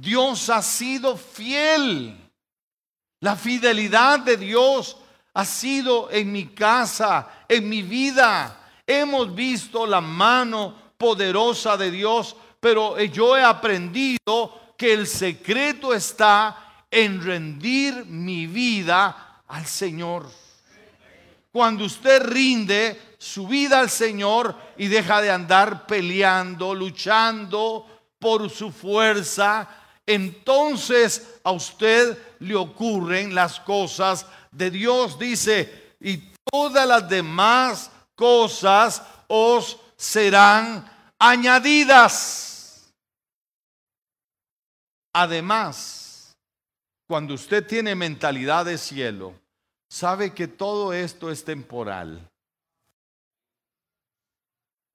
Dios 0.00 0.48
ha 0.50 0.62
sido 0.62 1.16
fiel. 1.16 2.16
La 3.20 3.36
fidelidad 3.36 4.20
de 4.20 4.36
Dios 4.36 4.96
ha 5.34 5.44
sido 5.44 6.10
en 6.10 6.30
mi 6.32 6.46
casa, 6.46 7.44
en 7.48 7.68
mi 7.68 7.82
vida. 7.82 8.70
Hemos 8.86 9.34
visto 9.34 9.86
la 9.86 10.00
mano 10.00 10.74
poderosa 10.96 11.76
de 11.76 11.90
Dios, 11.90 12.36
pero 12.60 12.98
yo 13.00 13.36
he 13.36 13.42
aprendido 13.42 14.74
que 14.76 14.92
el 14.92 15.06
secreto 15.06 15.92
está 15.92 16.84
en 16.90 17.22
rendir 17.22 18.04
mi 18.06 18.46
vida 18.46 19.42
al 19.48 19.66
Señor. 19.66 20.30
Cuando 21.50 21.84
usted 21.84 22.22
rinde 22.22 23.16
su 23.18 23.48
vida 23.48 23.80
al 23.80 23.90
Señor 23.90 24.54
y 24.76 24.86
deja 24.86 25.20
de 25.20 25.30
andar 25.30 25.86
peleando, 25.86 26.74
luchando 26.74 27.86
por 28.18 28.48
su 28.50 28.70
fuerza, 28.70 29.68
entonces 30.08 31.38
a 31.44 31.52
usted 31.52 32.16
le 32.38 32.54
ocurren 32.54 33.34
las 33.34 33.60
cosas 33.60 34.24
de 34.50 34.70
Dios. 34.70 35.18
Dice, 35.18 35.94
y 36.00 36.32
todas 36.50 36.88
las 36.88 37.06
demás 37.06 37.90
cosas 38.14 39.02
os 39.26 39.78
serán 39.98 40.90
añadidas. 41.18 42.90
Además, 45.12 46.34
cuando 47.06 47.34
usted 47.34 47.66
tiene 47.66 47.94
mentalidad 47.94 48.64
de 48.64 48.78
cielo, 48.78 49.34
sabe 49.90 50.32
que 50.32 50.48
todo 50.48 50.94
esto 50.94 51.30
es 51.30 51.44
temporal. 51.44 52.26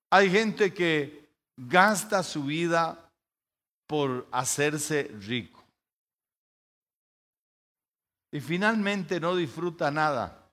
Hay 0.09 0.31
gente 0.31 0.73
que 0.73 1.29
gasta 1.55 2.23
su 2.23 2.45
vida 2.45 3.02
por 3.87 4.27
hacerse 4.31 5.11
rico. 5.19 5.63
Y 8.31 8.39
finalmente 8.39 9.19
no 9.19 9.35
disfruta 9.35 9.91
nada 9.91 10.43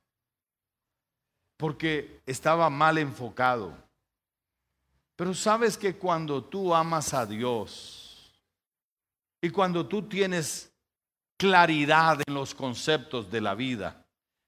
porque 1.56 2.20
estaba 2.26 2.68
mal 2.70 2.98
enfocado. 2.98 3.74
Pero 5.16 5.34
sabes 5.34 5.76
que 5.76 5.96
cuando 5.96 6.42
tú 6.42 6.74
amas 6.74 7.12
a 7.12 7.26
Dios 7.26 8.32
y 9.42 9.50
cuando 9.50 9.86
tú 9.86 10.08
tienes 10.08 10.72
claridad 11.38 12.20
en 12.26 12.34
los 12.34 12.54
conceptos 12.54 13.30
de 13.30 13.40
la 13.40 13.54
vida, 13.54 14.04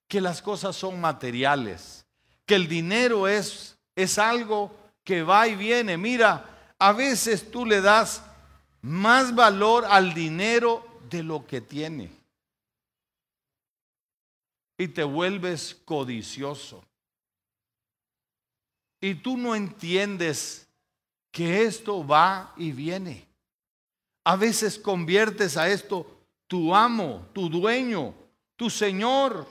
que 0.08 0.20
las 0.20 0.42
cosas 0.42 0.76
son 0.76 1.00
materiales, 1.00 2.06
que 2.44 2.54
el 2.54 2.68
dinero 2.68 3.28
es, 3.28 3.78
es 3.96 4.18
algo 4.18 4.74
que 5.04 5.22
va 5.22 5.48
y 5.48 5.56
viene. 5.56 5.96
Mira, 5.96 6.74
a 6.78 6.92
veces 6.92 7.50
tú 7.50 7.64
le 7.64 7.80
das 7.80 8.22
más 8.82 9.34
valor 9.34 9.84
al 9.84 10.12
dinero 10.12 10.84
de 11.08 11.22
lo 11.22 11.46
que 11.46 11.60
tiene. 11.60 12.10
Y 14.76 14.88
te 14.88 15.04
vuelves 15.04 15.80
codicioso. 15.84 16.84
Y 19.00 19.14
tú 19.14 19.36
no 19.36 19.54
entiendes 19.54 20.68
que 21.30 21.64
esto 21.64 22.06
va 22.06 22.52
y 22.56 22.72
viene. 22.72 23.26
A 24.24 24.36
veces 24.36 24.78
conviertes 24.78 25.56
a 25.56 25.68
esto 25.68 26.06
tu 26.46 26.74
amo, 26.74 27.28
tu 27.32 27.48
dueño, 27.48 28.14
tu 28.56 28.68
Señor. 28.68 29.46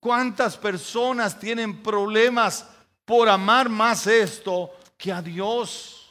¿Cuántas 0.00 0.56
personas 0.56 1.38
tienen 1.38 1.82
problemas 1.82 2.68
por 3.04 3.28
amar 3.28 3.68
más 3.68 4.06
esto 4.06 4.70
que 4.98 5.10
a 5.10 5.22
Dios? 5.22 6.03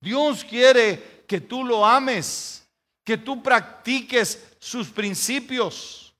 Dios 0.00 0.44
quiere 0.44 1.24
que 1.26 1.40
tú 1.40 1.64
lo 1.64 1.84
ames, 1.84 2.66
que 3.04 3.18
tú 3.18 3.42
practiques 3.42 4.56
sus 4.58 4.88
principios. 4.88 6.14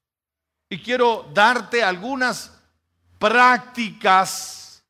Y 0.70 0.78
quiero 0.78 1.28
darte 1.32 1.82
algunas 1.82 2.52
prácticas 3.18 4.84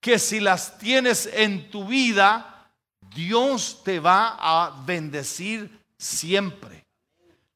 que 0.00 0.18
si 0.18 0.40
las 0.40 0.78
tienes 0.78 1.26
en 1.32 1.70
tu 1.70 1.86
vida, 1.86 2.72
Dios 3.14 3.82
te 3.84 3.98
va 3.98 4.36
a 4.38 4.82
bendecir 4.84 5.84
siempre. 5.96 6.86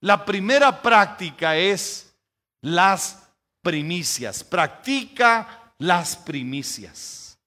La 0.00 0.24
primera 0.24 0.82
práctica 0.82 1.56
es 1.56 2.12
las 2.62 3.28
primicias. 3.62 4.42
Practica 4.42 5.72
las 5.78 6.16
primicias. 6.16 7.38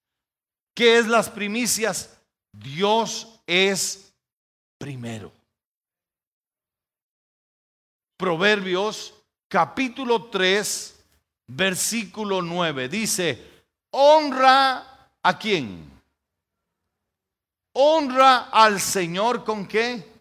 ¿Qué 0.74 0.98
es 0.98 1.08
las 1.08 1.30
primicias? 1.30 2.15
Dios 2.60 3.40
es 3.46 4.14
primero. 4.78 5.32
Proverbios 8.18 9.14
capítulo 9.48 10.30
3, 10.30 11.06
versículo 11.48 12.42
9. 12.42 12.90
Dice, 12.90 13.64
honra 13.92 15.12
a 15.22 15.38
quién? 15.38 15.92
Honra 17.74 18.50
al 18.52 18.80
Señor 18.80 19.44
con 19.44 19.68
qué? 19.68 20.14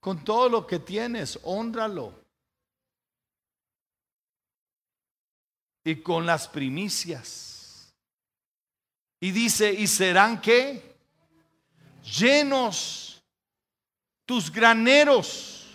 Con 0.00 0.24
todo 0.24 0.48
lo 0.48 0.66
que 0.66 0.80
tienes, 0.80 1.38
honralo. 1.44 2.12
Y 5.84 5.96
con 6.02 6.26
las 6.26 6.48
primicias. 6.48 7.57
Y 9.20 9.30
dice, 9.30 9.72
¿y 9.72 9.86
serán 9.86 10.40
qué? 10.40 10.96
Llenos 12.18 13.22
tus 14.24 14.50
graneros. 14.50 15.66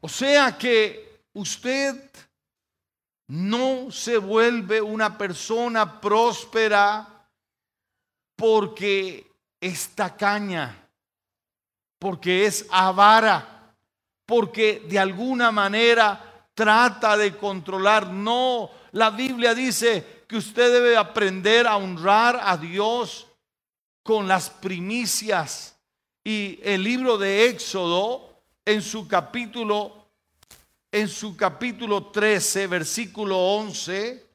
O 0.00 0.08
sea 0.08 0.58
que 0.58 1.20
usted 1.32 2.10
no 3.28 3.90
se 3.90 4.18
vuelve 4.18 4.80
una 4.80 5.16
persona 5.16 6.00
próspera 6.00 7.28
porque 8.36 9.26
está 9.60 10.16
caña 10.16 10.84
porque 12.04 12.44
es 12.44 12.66
avara, 12.70 13.72
porque 14.26 14.84
de 14.86 14.98
alguna 14.98 15.50
manera 15.50 16.44
trata 16.52 17.16
de 17.16 17.34
controlar. 17.34 18.08
No, 18.08 18.70
la 18.92 19.08
Biblia 19.08 19.54
dice 19.54 20.23
que 20.34 20.38
usted 20.38 20.72
debe 20.72 20.96
aprender 20.96 21.64
a 21.64 21.76
honrar 21.76 22.40
a 22.42 22.56
Dios 22.56 23.28
con 24.02 24.26
las 24.26 24.50
primicias. 24.50 25.76
Y 26.24 26.58
el 26.64 26.82
libro 26.82 27.16
de 27.18 27.46
Éxodo, 27.46 28.42
en 28.64 28.82
su 28.82 29.06
capítulo, 29.06 30.08
en 30.90 31.06
su 31.06 31.36
capítulo 31.36 32.06
13, 32.06 32.66
versículo 32.66 33.38
11, 33.38 34.26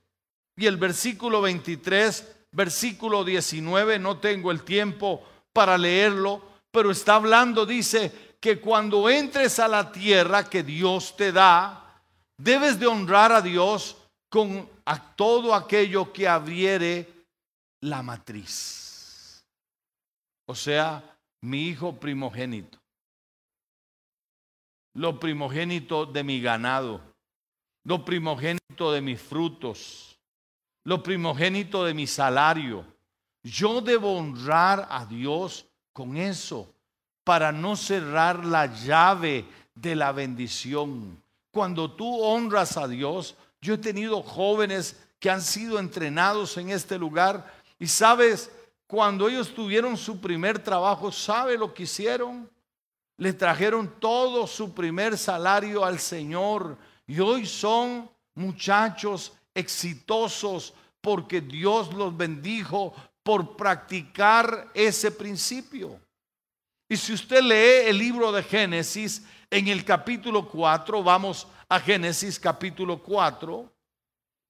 y 0.55 0.65
el 0.67 0.77
versículo 0.77 1.41
23, 1.41 2.25
versículo 2.53 3.25
19, 3.25 3.99
no 3.99 4.19
tengo 4.19 4.51
el 4.51 4.63
tiempo 4.63 5.21
para 5.51 5.77
leerlo, 5.77 6.41
pero 6.71 6.91
está 6.91 7.15
hablando, 7.15 7.65
dice, 7.65 8.37
que 8.39 8.61
cuando 8.61 9.09
entres 9.09 9.59
a 9.59 9.67
la 9.67 9.91
tierra 9.91 10.49
que 10.49 10.63
Dios 10.63 11.17
te 11.17 11.33
da, 11.33 12.01
debes 12.37 12.79
de 12.79 12.87
honrar 12.87 13.33
a 13.33 13.41
Dios 13.41 13.97
con 14.29 14.69
a 14.85 15.15
todo 15.15 15.53
aquello 15.53 16.13
que 16.13 16.27
abriere 16.27 17.07
la 17.81 18.03
matriz. 18.03 19.43
O 20.45 20.55
sea, 20.55 21.03
mi 21.41 21.67
hijo 21.67 21.99
primogénito. 21.99 22.77
Lo 24.93 25.19
primogénito 25.19 26.05
de 26.05 26.23
mi 26.23 26.41
ganado. 26.41 27.01
Lo 27.83 28.03
primogénito 28.03 28.91
de 28.91 29.01
mis 29.01 29.21
frutos. 29.21 30.17
Lo 30.83 31.01
primogénito 31.01 31.83
de 31.85 31.93
mi 31.93 32.07
salario. 32.07 32.85
Yo 33.43 33.81
debo 33.81 34.17
honrar 34.17 34.87
a 34.89 35.05
Dios 35.05 35.65
con 35.93 36.17
eso 36.17 36.73
para 37.23 37.51
no 37.51 37.75
cerrar 37.75 38.45
la 38.45 38.65
llave 38.65 39.45
de 39.75 39.95
la 39.95 40.11
bendición. 40.11 41.21
Cuando 41.51 41.91
tú 41.91 42.21
honras 42.21 42.75
a 42.77 42.87
Dios, 42.87 43.35
yo 43.61 43.73
he 43.73 43.77
tenido 43.77 44.21
jóvenes 44.21 44.95
que 45.19 45.29
han 45.29 45.41
sido 45.41 45.79
entrenados 45.79 46.57
en 46.57 46.69
este 46.69 46.97
lugar 46.97 47.59
y 47.77 47.87
sabes, 47.87 48.51
cuando 48.87 49.27
ellos 49.29 49.53
tuvieron 49.53 49.95
su 49.97 50.19
primer 50.19 50.59
trabajo, 50.59 51.11
¿sabe 51.11 51.57
lo 51.57 51.73
que 51.73 51.83
hicieron? 51.83 52.49
Le 53.17 53.33
trajeron 53.33 53.99
todo 53.99 54.47
su 54.47 54.73
primer 54.73 55.17
salario 55.17 55.83
al 55.85 55.99
Señor 55.99 56.77
y 57.05 57.19
hoy 57.19 57.45
son 57.45 58.09
muchachos 58.33 59.33
exitosos 59.53 60.73
porque 61.01 61.41
Dios 61.41 61.93
los 61.93 62.15
bendijo 62.15 62.93
por 63.23 63.55
practicar 63.55 64.69
ese 64.73 65.11
principio. 65.11 65.99
Y 66.87 66.97
si 66.97 67.13
usted 67.13 67.41
lee 67.41 67.89
el 67.89 67.97
libro 67.97 68.31
de 68.31 68.41
Génesis, 68.41 69.23
en 69.51 69.67
el 69.67 69.83
capítulo 69.83 70.47
4, 70.47 71.03
vamos 71.03 71.47
a 71.67 71.79
Génesis 71.79 72.39
capítulo 72.39 73.01
4, 73.01 73.71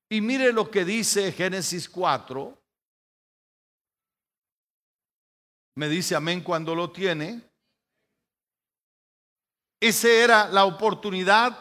y 0.10 0.22
mire 0.22 0.52
lo 0.52 0.70
que 0.70 0.86
dice 0.86 1.32
Génesis 1.32 1.88
4. 1.88 2.58
Me 5.76 5.88
dice 5.88 6.16
amén 6.16 6.42
cuando 6.42 6.76
lo 6.76 6.92
tiene. 6.92 7.42
Esa 9.80 10.10
era 10.10 10.48
la 10.50 10.66
oportunidad 10.66 11.58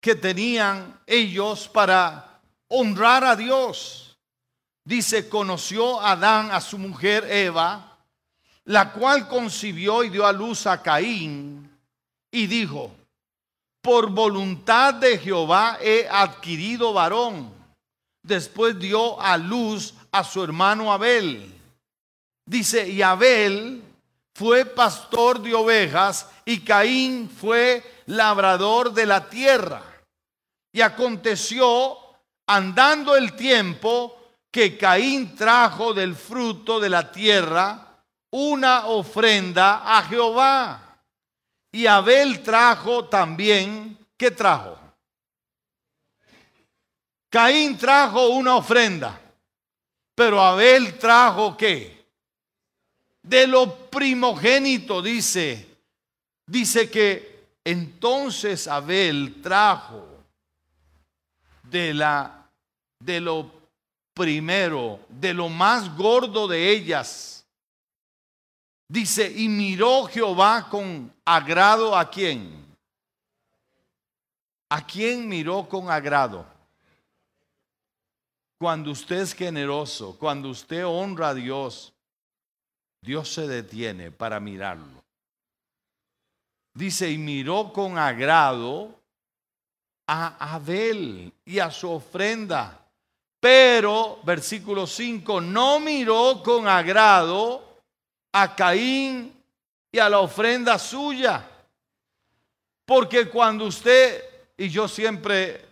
que 0.00 0.14
tenían 0.14 1.02
ellos 1.06 1.68
para 1.68 2.40
honrar 2.68 3.24
a 3.24 3.36
Dios 3.36 4.06
dice, 4.86 5.28
conoció 5.28 6.00
Adán 6.00 6.50
a 6.52 6.60
su 6.60 6.78
mujer 6.78 7.30
Eva, 7.30 7.85
la 8.66 8.92
cual 8.92 9.28
concibió 9.28 10.02
y 10.04 10.10
dio 10.10 10.26
a 10.26 10.32
luz 10.32 10.66
a 10.66 10.82
Caín, 10.82 11.70
y 12.30 12.46
dijo, 12.46 12.94
por 13.80 14.10
voluntad 14.10 14.94
de 14.94 15.18
Jehová 15.18 15.78
he 15.80 16.08
adquirido 16.10 16.92
varón. 16.92 17.54
Después 18.22 18.76
dio 18.78 19.20
a 19.20 19.36
luz 19.36 19.94
a 20.10 20.24
su 20.24 20.42
hermano 20.42 20.92
Abel. 20.92 21.54
Dice, 22.44 22.88
y 22.88 23.00
Abel 23.02 23.84
fue 24.34 24.64
pastor 24.64 25.40
de 25.40 25.54
ovejas 25.54 26.28
y 26.44 26.60
Caín 26.60 27.30
fue 27.30 27.84
labrador 28.06 28.92
de 28.92 29.06
la 29.06 29.28
tierra. 29.28 29.82
Y 30.72 30.80
aconteció, 30.80 31.96
andando 32.48 33.14
el 33.14 33.34
tiempo, 33.36 34.18
que 34.50 34.76
Caín 34.76 35.36
trajo 35.36 35.94
del 35.94 36.16
fruto 36.16 36.80
de 36.80 36.90
la 36.90 37.12
tierra 37.12 37.85
una 38.30 38.86
ofrenda 38.86 39.96
a 39.96 40.02
Jehová. 40.02 41.00
Y 41.72 41.86
Abel 41.86 42.42
trajo 42.42 43.06
también, 43.06 43.98
¿qué 44.16 44.30
trajo? 44.30 44.78
Caín 47.28 47.76
trajo 47.76 48.28
una 48.28 48.56
ofrenda, 48.56 49.20
pero 50.14 50.40
Abel 50.40 50.98
trajo 50.98 51.56
qué? 51.56 52.06
De 53.22 53.46
lo 53.46 53.90
primogénito, 53.90 55.02
dice. 55.02 55.66
Dice 56.46 56.88
que 56.88 57.48
entonces 57.64 58.68
Abel 58.68 59.42
trajo 59.42 60.06
de 61.64 61.92
la 61.92 62.36
de 63.00 63.20
lo 63.20 63.50
primero, 64.14 65.00
de 65.08 65.34
lo 65.34 65.48
más 65.48 65.94
gordo 65.96 66.48
de 66.48 66.70
ellas. 66.70 67.35
Dice, 68.88 69.32
y 69.34 69.48
miró 69.48 70.04
Jehová 70.04 70.68
con 70.70 71.12
agrado 71.24 71.96
a 71.96 72.08
quién? 72.08 72.64
¿A 74.68 74.86
quién 74.86 75.28
miró 75.28 75.68
con 75.68 75.90
agrado? 75.90 76.46
Cuando 78.58 78.92
usted 78.92 79.20
es 79.20 79.34
generoso, 79.34 80.16
cuando 80.18 80.48
usted 80.48 80.86
honra 80.86 81.30
a 81.30 81.34
Dios, 81.34 81.92
Dios 83.02 83.32
se 83.32 83.46
detiene 83.46 84.10
para 84.10 84.40
mirarlo. 84.40 85.04
Dice, 86.72 87.10
y 87.10 87.18
miró 87.18 87.72
con 87.72 87.98
agrado 87.98 88.94
a 90.06 90.54
Abel 90.54 91.32
y 91.44 91.58
a 91.58 91.70
su 91.70 91.90
ofrenda. 91.90 92.86
Pero, 93.40 94.20
versículo 94.24 94.86
5, 94.86 95.40
no 95.40 95.80
miró 95.80 96.42
con 96.42 96.68
agrado 96.68 97.65
a 98.32 98.54
Caín 98.54 99.32
y 99.90 99.98
a 99.98 100.08
la 100.08 100.20
ofrenda 100.20 100.78
suya. 100.78 101.48
Porque 102.84 103.28
cuando 103.28 103.66
usted, 103.66 104.22
y 104.56 104.68
yo 104.68 104.88
siempre, 104.88 105.64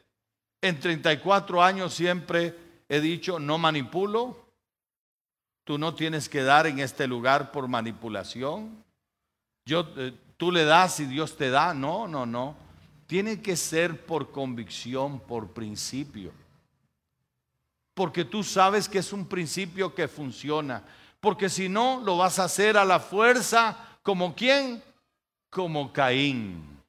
en 0.61 0.81
34 0.81 1.63
años 1.63 1.95
siempre 1.95 2.57
he 2.89 3.01
dicho, 3.01 3.39
no 3.39 3.59
manipulo, 3.59 4.45
tú 5.65 5.79
no 5.79 5.95
tienes 5.95 6.29
que 6.29 6.43
dar 6.43 6.67
en 6.67 6.79
este 6.79 7.07
lugar 7.07 7.53
por 7.53 7.69
manipulación. 7.69 8.85
Yo, 9.65 9.89
eh, 9.97 10.13
tú 10.37 10.53
le 10.53 10.65
das 10.65 11.01
y 11.01 11.07
Dios 11.07 11.37
te 11.37 11.51
da. 11.51 11.73
No, 11.73 12.07
no, 12.07 12.27
no. 12.27 12.57
Tiene 13.07 13.41
que 13.41 13.57
ser 13.57 14.05
por 14.05 14.31
convicción, 14.31 15.21
por 15.21 15.53
principio. 15.53 16.33
Porque 17.95 18.25
tú 18.25 18.43
sabes 18.43 18.89
que 18.89 18.99
es 18.99 19.13
un 19.13 19.27
principio 19.27 19.95
que 19.95 20.09
funciona. 20.09 20.83
Porque 21.25 21.49
si 21.49 21.71
no, 21.71 22.03
lo 22.05 22.19
vas 22.19 22.39
a 22.39 22.45
hacer 22.45 22.77
a 22.77 22.85
la 22.85 23.01
fuerza, 23.01 23.75
como 24.03 24.35
quién? 24.35 24.83
Como 25.49 25.91
Caín. 25.91 26.85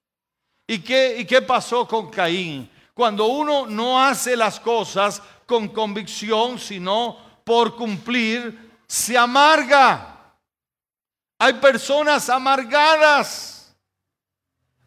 ¿Y 0.68 0.80
qué, 0.80 1.16
¿Y 1.20 1.26
qué 1.26 1.42
pasó 1.42 1.88
con 1.88 2.12
Caín? 2.12 2.70
Cuando 2.94 3.28
uno 3.28 3.66
no 3.66 4.04
hace 4.04 4.36
las 4.36 4.60
cosas 4.60 5.22
con 5.46 5.70
convicción, 5.70 6.60
sino 6.60 7.18
por 7.46 7.78
cumplir, 7.78 8.78
se 8.86 9.18
amarga. 9.18 10.36
Hay 11.40 11.54
personas 11.54 12.30
amargadas, 12.30 13.74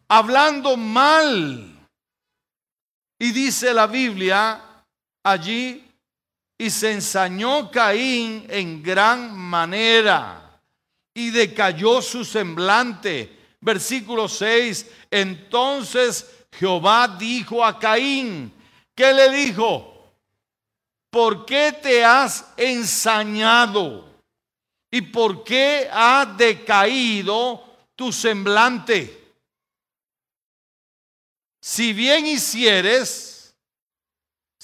hablando 0.07 0.77
mal. 0.77 1.75
Y 3.17 3.31
dice 3.31 3.73
la 3.73 3.87
Biblia 3.87 4.61
allí, 5.23 5.88
y 6.61 6.69
se 6.69 6.91
ensañó 6.91 7.71
Caín 7.71 8.45
en 8.49 8.83
gran 8.83 9.35
manera, 9.35 10.61
y 11.13 11.29
decayó 11.29 12.01
su 12.01 12.25
semblante. 12.25 13.37
Versículo 13.61 14.27
6, 14.27 14.85
entonces 15.09 16.29
Jehová 16.51 17.15
dijo 17.17 17.63
a 17.63 17.79
Caín, 17.79 18.53
¿qué 18.93 19.13
le 19.13 19.29
dijo? 19.29 20.13
¿Por 21.09 21.45
qué 21.45 21.77
te 21.81 22.03
has 22.03 22.45
ensañado? 22.57 24.05
¿Y 24.91 25.01
por 25.01 25.45
qué 25.45 25.87
ha 25.89 26.25
decaído 26.37 27.63
tu 27.95 28.11
semblante? 28.11 29.33
Si 31.61 31.93
bien 31.93 32.25
hicieres, 32.25 33.38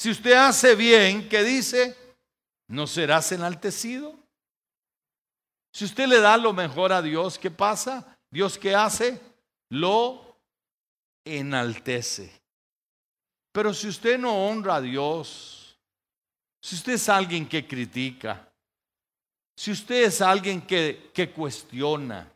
si 0.06 0.12
usted 0.12 0.34
hace 0.34 0.76
bien, 0.76 1.28
¿qué 1.28 1.42
dice? 1.42 1.98
¿No 2.68 2.86
serás 2.86 3.32
enaltecido? 3.32 4.16
Si 5.74 5.84
usted 5.84 6.06
le 6.06 6.20
da 6.20 6.38
lo 6.38 6.54
mejor 6.54 6.94
a 6.94 7.02
Dios, 7.02 7.40
¿qué 7.40 7.50
pasa? 7.50 8.16
Dios 8.30 8.60
qué 8.60 8.76
hace? 8.76 9.20
Lo 9.68 10.38
enaltece. 11.26 12.32
Pero 13.52 13.74
si 13.74 13.88
usted 13.88 14.20
no 14.20 14.46
honra 14.46 14.76
a 14.76 14.82
Dios, 14.82 15.76
si 16.62 16.76
usted 16.76 16.94
es 16.94 17.10
alguien 17.10 17.50
que 17.50 17.66
critica, 17.66 18.48
si 19.56 19.72
usted 19.72 20.04
es 20.04 20.22
alguien 20.22 20.62
que, 20.62 21.34
cuestiona, 21.36 22.32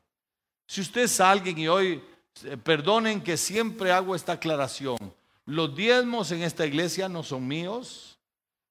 si 0.68 0.82
usted 0.82 1.02
es 1.02 1.20
alguien 1.20 1.56
y 1.56 1.68
hoy, 1.68 2.04
eh, 2.46 2.58
perdonen 2.58 3.22
que 3.22 3.38
siempre 3.38 3.92
hago 3.92 4.16
esta 4.16 4.32
aclaración, 4.32 4.98
los 5.50 5.76
diezmos 5.76 6.32
en 6.32 6.44
esta 6.44 6.64
iglesia 6.64 7.10
no 7.10 7.24
son 7.24 7.48
míos, 7.48 8.20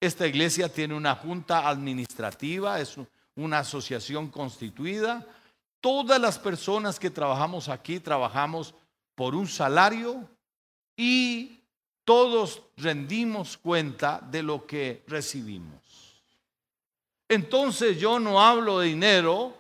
esta 0.01 0.29
iglesia 0.29 0.73
tiene 0.73 0.95
una 0.95 1.17
junta 1.17 1.69
administrativa, 1.69 2.81
es 2.81 2.95
una 3.35 3.59
asociación 3.59 4.29
constituida, 4.29 5.27
todas 5.81 6.21
las 6.21 6.39
personas 6.39 7.01
que 7.01 7.11
trabajamos 7.11 7.69
aquí 7.69 7.99
trabajamos 7.99 8.75
por 9.17 9.35
un 9.35 9.49
salario 9.49 10.31
y 10.97 11.65
todos 12.05 12.63
rendimos 12.77 13.57
cuenta 13.57 14.21
de 14.31 14.45
lo 14.45 14.65
que 14.65 15.03
recibimos. 15.09 16.23
Entonces 17.29 17.99
yo 17.99 18.21
no 18.21 18.41
hablo 18.41 18.79
de 18.79 18.87
dinero 18.87 19.53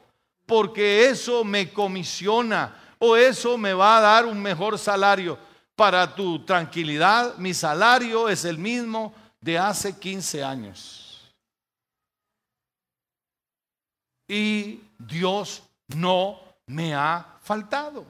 porque 0.46 1.09
eso 1.09 1.42
me 1.42 1.72
comisiona 1.72 2.94
o 3.00 3.16
eso 3.16 3.59
me 3.59 3.74
va 3.74 3.98
a 3.98 4.02
dar 4.02 4.24
un 4.24 4.40
mejor 4.40 4.78
salario. 4.78 5.47
Para 5.78 6.12
tu 6.12 6.44
tranquilidad, 6.44 7.36
mi 7.36 7.54
salario 7.54 8.28
es 8.28 8.44
el 8.44 8.58
mismo 8.58 9.14
de 9.40 9.56
hace 9.56 9.96
15 9.96 10.42
años. 10.42 11.32
Y 14.26 14.80
Dios 14.98 15.62
no 15.86 16.40
me 16.66 16.96
ha 16.96 17.38
faltado. 17.44 18.04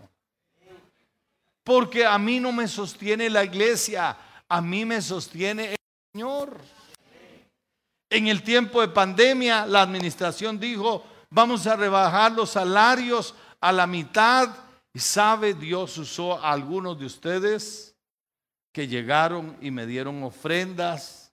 Porque 1.62 2.06
a 2.06 2.16
mí 2.16 2.40
no 2.40 2.52
me 2.52 2.66
sostiene 2.66 3.28
la 3.28 3.44
iglesia, 3.44 4.16
a 4.48 4.62
mí 4.62 4.86
me 4.86 5.02
sostiene 5.02 5.72
el 5.72 5.76
Señor. 6.14 6.56
En 8.08 8.28
el 8.28 8.42
tiempo 8.42 8.80
de 8.80 8.88
pandemia, 8.88 9.66
la 9.66 9.82
administración 9.82 10.58
dijo, 10.58 11.04
vamos 11.28 11.66
a 11.66 11.76
rebajar 11.76 12.32
los 12.32 12.48
salarios 12.48 13.34
a 13.60 13.72
la 13.72 13.86
mitad. 13.86 14.67
Y 14.92 14.98
sabe, 14.98 15.54
Dios 15.54 15.96
usó 15.98 16.38
a 16.38 16.52
algunos 16.52 16.98
de 16.98 17.06
ustedes 17.06 17.94
que 18.72 18.88
llegaron 18.88 19.56
y 19.60 19.70
me 19.70 19.86
dieron 19.86 20.22
ofrendas, 20.22 21.32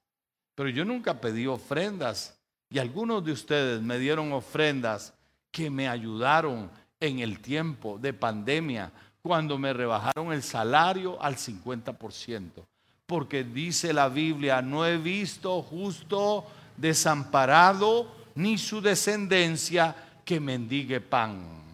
pero 0.55 0.69
yo 0.69 0.85
nunca 0.85 1.19
pedí 1.19 1.47
ofrendas. 1.47 2.37
Y 2.69 2.79
algunos 2.79 3.23
de 3.23 3.31
ustedes 3.31 3.81
me 3.81 3.99
dieron 3.99 4.33
ofrendas 4.33 5.13
que 5.51 5.69
me 5.69 5.87
ayudaron 5.87 6.69
en 6.99 7.19
el 7.19 7.39
tiempo 7.39 7.97
de 7.97 8.13
pandemia, 8.13 8.91
cuando 9.21 9.57
me 9.57 9.73
rebajaron 9.73 10.33
el 10.33 10.43
salario 10.43 11.21
al 11.21 11.35
50%. 11.35 12.65
Porque 13.05 13.43
dice 13.43 13.93
la 13.93 14.09
Biblia, 14.09 14.61
no 14.61 14.85
he 14.85 14.97
visto 14.97 15.61
justo 15.61 16.45
desamparado, 16.77 18.11
ni 18.35 18.57
su 18.57 18.81
descendencia 18.81 19.95
que 20.23 20.39
mendigue 20.39 20.99
pan. 20.99 21.64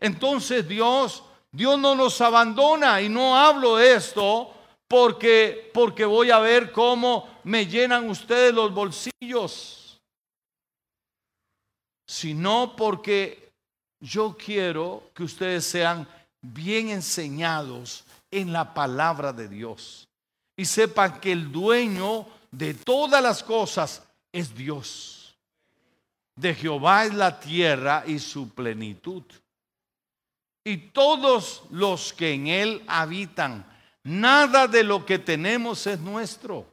Entonces 0.00 0.66
Dios, 0.68 1.24
Dios 1.50 1.78
no 1.78 1.94
nos 1.94 2.20
abandona 2.20 3.00
y 3.02 3.08
no 3.08 3.36
hablo 3.36 3.78
esto 3.78 4.52
porque 4.86 5.70
porque 5.74 6.04
voy 6.04 6.30
a 6.30 6.38
ver 6.38 6.72
cómo 6.72 7.28
me 7.44 7.66
llenan 7.66 8.08
ustedes 8.08 8.54
los 8.54 8.72
bolsillos, 8.72 10.00
sino 12.06 12.74
porque 12.76 13.52
yo 14.00 14.36
quiero 14.36 15.10
que 15.14 15.24
ustedes 15.24 15.64
sean 15.64 16.06
bien 16.40 16.88
enseñados 16.88 18.04
en 18.30 18.52
la 18.52 18.72
palabra 18.72 19.32
de 19.32 19.48
Dios 19.48 20.08
y 20.56 20.64
sepan 20.64 21.20
que 21.20 21.32
el 21.32 21.50
dueño 21.50 22.26
de 22.50 22.74
todas 22.74 23.22
las 23.22 23.42
cosas 23.42 24.02
es 24.32 24.54
Dios. 24.54 25.36
De 26.36 26.54
Jehová 26.54 27.04
es 27.04 27.14
la 27.14 27.38
tierra 27.40 28.04
y 28.06 28.18
su 28.18 28.50
plenitud. 28.50 29.22
Y 30.68 30.76
todos 30.92 31.62
los 31.70 32.12
que 32.12 32.34
en 32.34 32.46
él 32.46 32.82
habitan, 32.86 33.64
nada 34.02 34.68
de 34.68 34.84
lo 34.84 35.06
que 35.06 35.18
tenemos 35.18 35.86
es 35.86 35.98
nuestro. 35.98 36.66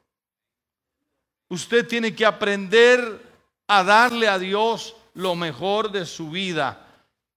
Usted 1.47 1.87
tiene 1.87 2.13
que 2.13 2.25
aprender 2.25 3.21
a 3.69 3.85
darle 3.85 4.27
a 4.27 4.37
Dios 4.37 4.97
lo 5.13 5.33
mejor 5.33 5.93
de 5.93 6.05
su 6.05 6.29
vida. 6.29 6.85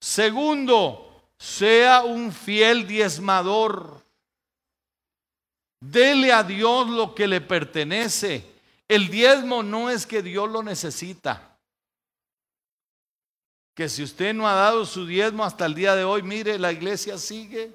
Segundo, 0.01 1.31
sea 1.38 2.03
un 2.03 2.33
fiel 2.33 2.88
diezmador. 2.88 4.03
Dele 5.79 6.33
a 6.33 6.42
Dios 6.42 6.88
lo 6.88 7.14
que 7.14 7.29
le 7.29 7.40
pertenece. 7.40 8.44
El 8.88 9.07
diezmo 9.07 9.62
no 9.62 9.90
es 9.90 10.09
que 10.09 10.23
Dios 10.23 10.51
lo 10.51 10.64
necesita. 10.64 11.57
Que 13.79 13.88
si 13.88 14.03
usted 14.03 14.35
no 14.35 14.49
ha 14.49 14.55
dado 14.55 14.85
su 14.85 15.07
diezmo 15.07 15.45
hasta 15.45 15.64
el 15.64 15.73
día 15.73 15.95
de 15.95 16.03
hoy, 16.03 16.21
mire, 16.21 16.59
la 16.59 16.73
iglesia 16.73 17.17
sigue. 17.17 17.71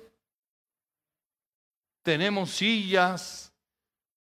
Tenemos 2.01 2.49
sillas, 2.49 3.53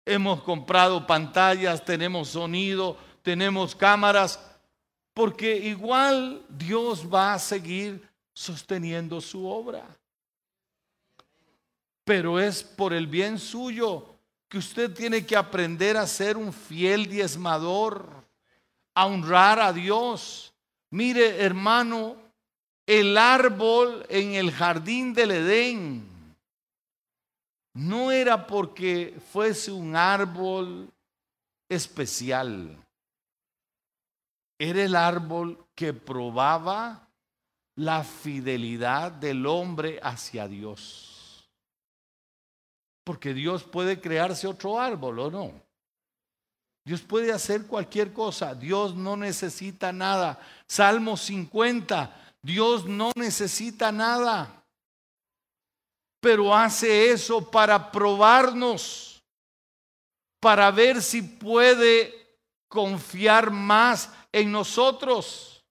hemos 0.05 0.43
comprado 0.43 1.07
pantallas, 1.07 1.85
tenemos 1.85 2.31
sonido, 2.31 2.99
tenemos 3.23 3.77
cámaras, 3.77 4.41
porque 5.15 5.57
igual 5.57 6.45
Dios 6.49 7.07
va 7.07 7.35
a 7.35 7.39
seguir 7.39 8.03
sosteniendo 8.35 9.21
su 9.21 9.47
obra. 9.47 9.87
pero 12.03 12.41
es 12.41 12.65
por 12.65 12.93
el 12.93 13.07
bien 13.07 13.39
suyo 13.39 14.19
que 14.49 14.59
usted 14.59 14.93
tiene 14.93 15.25
que 15.25 15.37
aprender 15.37 15.97
a 15.97 16.09
ser 16.09 16.37
un 16.37 16.53
fiel 16.53 17.07
diezmador, 17.07 18.27
a 18.95 19.07
honrar 19.07 19.61
a 19.61 19.73
Dios. 19.73 20.53
Mire, 20.91 21.43
hermano, 21.43 22.17
el 22.87 23.19
árbol 23.19 24.07
en 24.09 24.35
el 24.35 24.51
jardín 24.51 25.13
del 25.13 25.33
Edén 25.33 26.09
no 27.75 28.11
era 28.11 28.47
porque 28.47 29.21
fuese 29.31 29.71
un 29.71 29.95
árbol 29.95 30.91
especial. 31.69 32.77
Era 34.59 34.83
el 34.83 34.97
árbol 34.97 35.67
que 35.75 35.93
probaba 35.93 37.09
la 37.77 38.03
fidelidad 38.03 39.13
del 39.13 39.47
hombre 39.47 40.01
hacia 40.03 40.49
Dios. 40.49 41.49
Porque 43.05 43.35
Dios 43.35 43.63
puede 43.63 44.01
crearse 44.01 44.49
otro 44.49 44.81
árbol 44.81 45.19
o 45.21 45.31
no. 45.31 45.68
Dios 46.89 47.03
puede 47.03 47.31
hacer 47.31 47.67
cualquier 47.67 48.15
cosa. 48.15 48.55
Dios 48.55 48.95
no 48.95 49.15
necesita 49.15 49.93
nada. 49.93 50.41
Salmo 50.67 51.19
50. 51.19 52.33
Dios 52.41 52.87
no 52.87 53.13
necesita 53.15 53.93
nada. 53.93 54.65
Pero 56.19 56.57
hace 56.57 57.11
eso 57.11 57.51
para 57.51 57.93
probarnos. 57.93 59.23
Para 60.41 60.71
ver 60.71 61.03
si 61.03 61.21
puede 61.21 62.39
confiar 62.69 63.51
más 63.51 64.11
en 64.33 64.51
nosotros. 64.51 65.63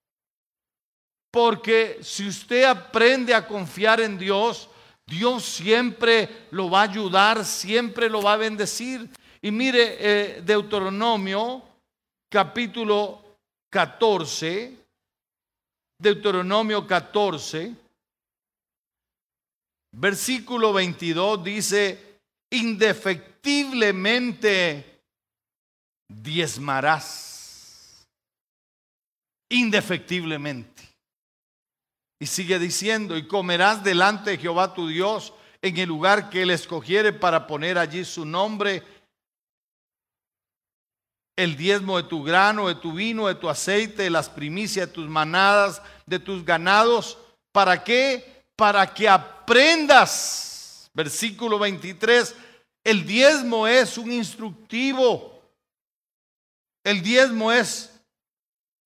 Porque 1.31 1.97
si 2.03 2.27
usted 2.27 2.63
aprende 2.65 3.33
a 3.33 3.47
confiar 3.47 4.01
en 4.01 4.19
Dios, 4.19 4.69
Dios 5.07 5.43
siempre 5.45 6.45
lo 6.51 6.69
va 6.69 6.81
a 6.81 6.89
ayudar, 6.91 7.43
siempre 7.43 8.07
lo 8.07 8.21
va 8.21 8.33
a 8.33 8.37
bendecir. 8.37 9.09
Y 9.47 9.51
mire, 9.51 9.97
eh, 10.01 10.41
Deuteronomio 10.41 11.63
capítulo 12.29 13.37
14, 13.71 14.77
Deuteronomio 15.97 16.85
14, 16.85 17.73
versículo 19.95 20.73
22 20.73 21.43
dice, 21.45 22.19
indefectiblemente 22.51 24.99
diezmarás. 26.09 28.05
Indefectiblemente. 29.49 30.83
Y 32.19 32.25
sigue 32.25 32.59
diciendo, 32.59 33.15
y 33.15 33.25
comerás 33.25 33.81
delante 33.81 34.31
de 34.31 34.39
Jehová 34.39 34.73
tu 34.73 34.89
Dios 34.89 35.33
en 35.61 35.77
el 35.77 35.87
lugar 35.87 36.29
que 36.29 36.41
él 36.41 36.49
escogiere 36.49 37.13
para 37.13 37.47
poner 37.47 37.77
allí 37.77 38.03
su 38.03 38.25
nombre, 38.25 38.96
el 41.37 41.55
diezmo 41.55 41.97
de 41.97 42.03
tu 42.03 42.23
grano, 42.23 42.67
de 42.67 42.75
tu 42.75 42.91
vino, 42.91 43.27
de 43.27 43.35
tu 43.35 43.47
aceite, 43.47 44.03
de 44.03 44.09
las 44.09 44.27
primicias 44.27 44.87
de 44.87 44.93
tus 44.93 45.07
manadas, 45.07 45.81
de 46.05 46.17
tus 46.19 46.43
ganados. 46.43 47.17
¿Para 47.51 47.83
qué? 47.83 48.43
Para 48.55 48.91
que 48.91 49.07
aprendas. 49.07 50.89
Versículo 50.93 51.59
23, 51.59 52.35
el 52.83 53.05
diezmo 53.05 53.67
es 53.67 53.99
un 53.99 54.11
instructivo. 54.11 55.39
El 56.83 57.03
diezmo 57.03 57.51
es 57.51 57.93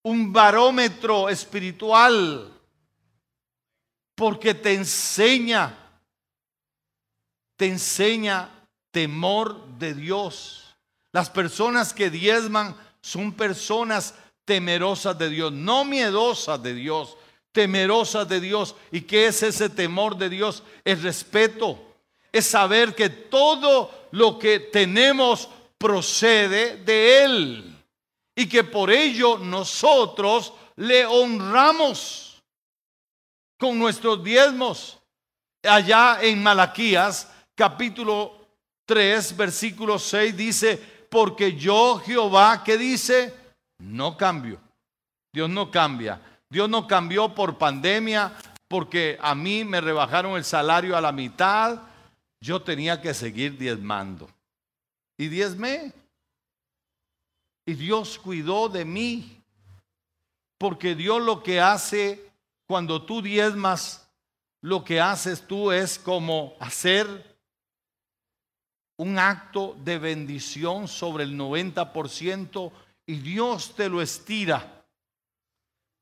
un 0.03 0.33
barómetro 0.33 1.29
espiritual 1.29 2.51
porque 4.13 4.53
te 4.53 4.73
enseña, 4.73 5.77
te 7.55 7.67
enseña 7.67 8.49
temor 8.91 9.65
de 9.77 9.93
Dios. 9.93 10.60
Las 11.11 11.29
personas 11.29 11.93
que 11.93 12.09
diezman 12.09 12.75
son 13.01 13.33
personas 13.33 14.13
temerosas 14.45 15.17
de 15.17 15.29
Dios, 15.29 15.51
no 15.51 15.83
miedosas 15.85 16.61
de 16.61 16.73
Dios, 16.73 17.17
temerosas 17.51 18.27
de 18.27 18.39
Dios. 18.39 18.75
¿Y 18.91 19.01
qué 19.01 19.27
es 19.27 19.43
ese 19.43 19.69
temor 19.69 20.17
de 20.17 20.29
Dios? 20.29 20.63
Es 20.83 21.01
respeto, 21.01 21.79
es 22.31 22.45
saber 22.45 22.95
que 22.95 23.09
todo 23.09 24.07
lo 24.11 24.39
que 24.39 24.59
tenemos 24.59 25.49
procede 25.77 26.77
de 26.77 27.23
Él 27.23 27.75
y 28.35 28.47
que 28.47 28.63
por 28.63 28.89
ello 28.89 29.37
nosotros 29.37 30.53
le 30.75 31.05
honramos 31.05 32.41
con 33.57 33.77
nuestros 33.77 34.23
diezmos. 34.23 34.97
Allá 35.63 36.19
en 36.21 36.41
Malaquías 36.41 37.29
capítulo 37.55 38.41
3 38.85 39.37
versículo 39.37 39.99
6 39.99 40.35
dice, 40.35 41.00
porque 41.11 41.57
yo 41.57 41.99
Jehová, 41.99 42.63
¿qué 42.63 42.77
dice? 42.77 43.35
No 43.79 44.15
cambio. 44.15 44.61
Dios 45.33 45.49
no 45.49 45.69
cambia. 45.69 46.21
Dios 46.49 46.69
no 46.69 46.87
cambió 46.87 47.35
por 47.35 47.57
pandemia, 47.57 48.33
porque 48.69 49.17
a 49.21 49.35
mí 49.35 49.65
me 49.65 49.81
rebajaron 49.81 50.37
el 50.37 50.45
salario 50.45 50.95
a 50.95 51.01
la 51.01 51.11
mitad. 51.11 51.81
Yo 52.39 52.61
tenía 52.61 53.01
que 53.01 53.13
seguir 53.13 53.57
diezmando. 53.57 54.29
Y 55.17 55.27
diezmé. 55.27 55.91
Y 57.65 57.73
Dios 57.73 58.17
cuidó 58.17 58.69
de 58.69 58.85
mí. 58.85 59.37
Porque 60.57 60.95
Dios 60.95 61.21
lo 61.21 61.43
que 61.43 61.59
hace 61.59 62.25
cuando 62.67 63.01
tú 63.01 63.21
diezmas, 63.21 64.07
lo 64.61 64.85
que 64.85 65.01
haces 65.01 65.45
tú 65.45 65.73
es 65.73 65.99
como 65.99 66.55
hacer 66.61 67.30
un 69.01 69.17
acto 69.17 69.75
de 69.83 69.97
bendición 69.97 70.87
sobre 70.87 71.23
el 71.23 71.35
90% 71.35 72.71
y 73.07 73.15
Dios 73.15 73.73
te 73.75 73.89
lo 73.89 73.99
estira 73.99 74.85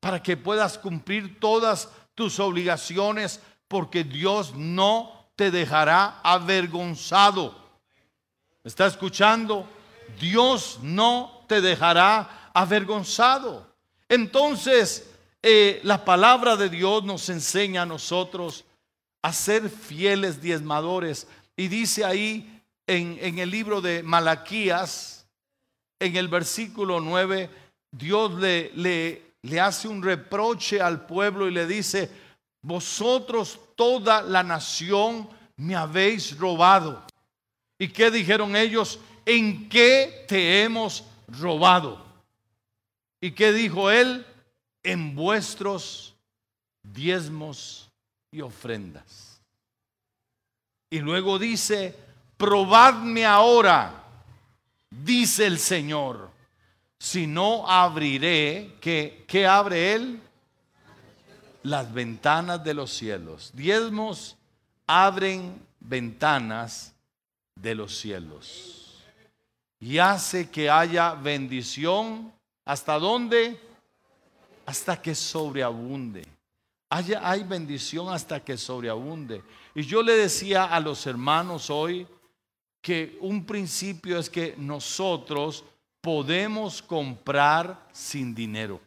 para 0.00 0.22
que 0.22 0.36
puedas 0.36 0.76
cumplir 0.76 1.40
todas 1.40 1.88
tus 2.14 2.38
obligaciones 2.38 3.40
porque 3.68 4.04
Dios 4.04 4.54
no 4.54 5.30
te 5.34 5.50
dejará 5.50 6.20
avergonzado. 6.22 7.54
¿Me 8.62 8.68
está 8.68 8.86
escuchando? 8.86 9.66
Dios 10.20 10.78
no 10.82 11.46
te 11.48 11.62
dejará 11.62 12.50
avergonzado. 12.52 13.66
Entonces, 14.10 15.10
eh, 15.42 15.80
la 15.84 16.04
palabra 16.04 16.54
de 16.54 16.68
Dios 16.68 17.02
nos 17.04 17.30
enseña 17.30 17.80
a 17.82 17.86
nosotros 17.86 18.66
a 19.22 19.32
ser 19.32 19.70
fieles 19.70 20.42
diezmadores. 20.42 21.26
Y 21.56 21.68
dice 21.68 22.04
ahí 22.04 22.59
en, 22.90 23.38
el 23.38 23.50
libro 23.50 23.80
de 23.80 24.02
Malaquías, 24.02 25.26
en 25.98 26.16
el 26.16 26.28
versículo 26.28 27.00
9, 27.00 27.50
Dios 27.90 28.34
le, 28.34 28.70
le, 28.74 29.34
le 29.42 29.60
hace 29.60 29.88
un 29.88 30.02
reproche 30.02 30.80
al 30.80 31.06
pueblo 31.06 31.48
y 31.48 31.52
le 31.52 31.66
dice, 31.66 32.10
vosotros 32.62 33.58
toda 33.76 34.22
la 34.22 34.42
nación 34.42 35.28
me 35.56 35.76
habéis 35.76 36.38
robado. 36.38 37.04
¿Y 37.78 37.88
qué 37.88 38.10
dijeron 38.10 38.56
ellos? 38.56 38.98
¿En 39.24 39.68
qué 39.68 40.24
te 40.26 40.62
hemos 40.62 41.04
robado? 41.28 42.04
¿Y 43.20 43.32
qué 43.32 43.52
dijo 43.52 43.90
él? 43.90 44.26
en 44.82 45.14
vuestros 45.14 46.14
diezmos 46.82 47.90
y 48.30 48.40
ofrendas. 48.40 49.40
Y 50.90 51.00
luego 51.00 51.38
dice, 51.38 51.94
probadme 52.40 53.26
ahora, 53.26 54.02
dice 54.90 55.46
el 55.46 55.58
Señor, 55.58 56.30
si 56.98 57.26
no 57.26 57.68
abriré, 57.68 58.76
que 58.80 59.26
¿qué 59.28 59.46
abre 59.46 59.92
Él? 59.92 60.20
Las 61.62 61.92
ventanas 61.92 62.64
de 62.64 62.72
los 62.72 62.90
cielos. 62.90 63.50
Diezmos 63.52 64.38
abren 64.86 65.62
ventanas 65.78 66.94
de 67.54 67.74
los 67.74 67.98
cielos. 67.98 69.04
Y 69.78 69.98
hace 69.98 70.50
que 70.50 70.70
haya 70.70 71.12
bendición. 71.12 72.32
¿Hasta 72.64 72.98
dónde? 72.98 73.60
hasta 74.70 75.02
que 75.02 75.16
sobreabunde. 75.16 76.24
Hay, 76.88 77.12
hay 77.20 77.42
bendición 77.42 78.08
hasta 78.08 78.38
que 78.38 78.56
sobreabunde. 78.56 79.42
Y 79.74 79.82
yo 79.82 80.00
le 80.00 80.12
decía 80.16 80.64
a 80.64 80.78
los 80.78 81.06
hermanos 81.08 81.70
hoy 81.70 82.06
que 82.80 83.18
un 83.20 83.44
principio 83.44 84.18
es 84.18 84.30
que 84.30 84.54
nosotros 84.56 85.64
podemos 86.00 86.80
comprar 86.80 87.88
sin 87.92 88.34
dinero. 88.34 88.80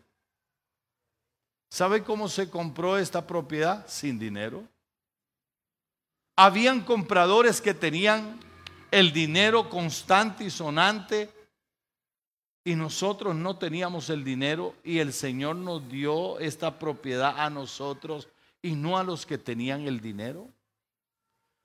¿Sabe 1.70 2.04
cómo 2.04 2.28
se 2.28 2.50
compró 2.50 2.98
esta 2.98 3.26
propiedad? 3.26 3.86
Sin 3.88 4.20
dinero. 4.20 4.64
Habían 6.36 6.82
compradores 6.82 7.62
que 7.62 7.74
tenían 7.74 8.39
el 8.91 9.12
dinero 9.12 9.70
constante 9.70 10.44
y 10.44 10.50
sonante 10.50 11.30
y 12.64 12.76
nosotros 12.76 13.36
no 13.36 13.58
teníamos 13.58 14.10
el 14.10 14.24
dinero 14.24 14.76
y 14.84 15.00
el 15.00 15.14
Señor 15.14 15.56
nos 15.56 15.88
dio 15.89 16.39
esta 16.39 16.80
propiedad 16.80 17.39
a 17.39 17.50
nosotros 17.50 18.30
y 18.62 18.74
no 18.74 18.98
a 18.98 19.04
los 19.04 19.26
que 19.26 19.38
tenían 19.38 19.88
el 19.88 20.00
dinero. 20.00 20.48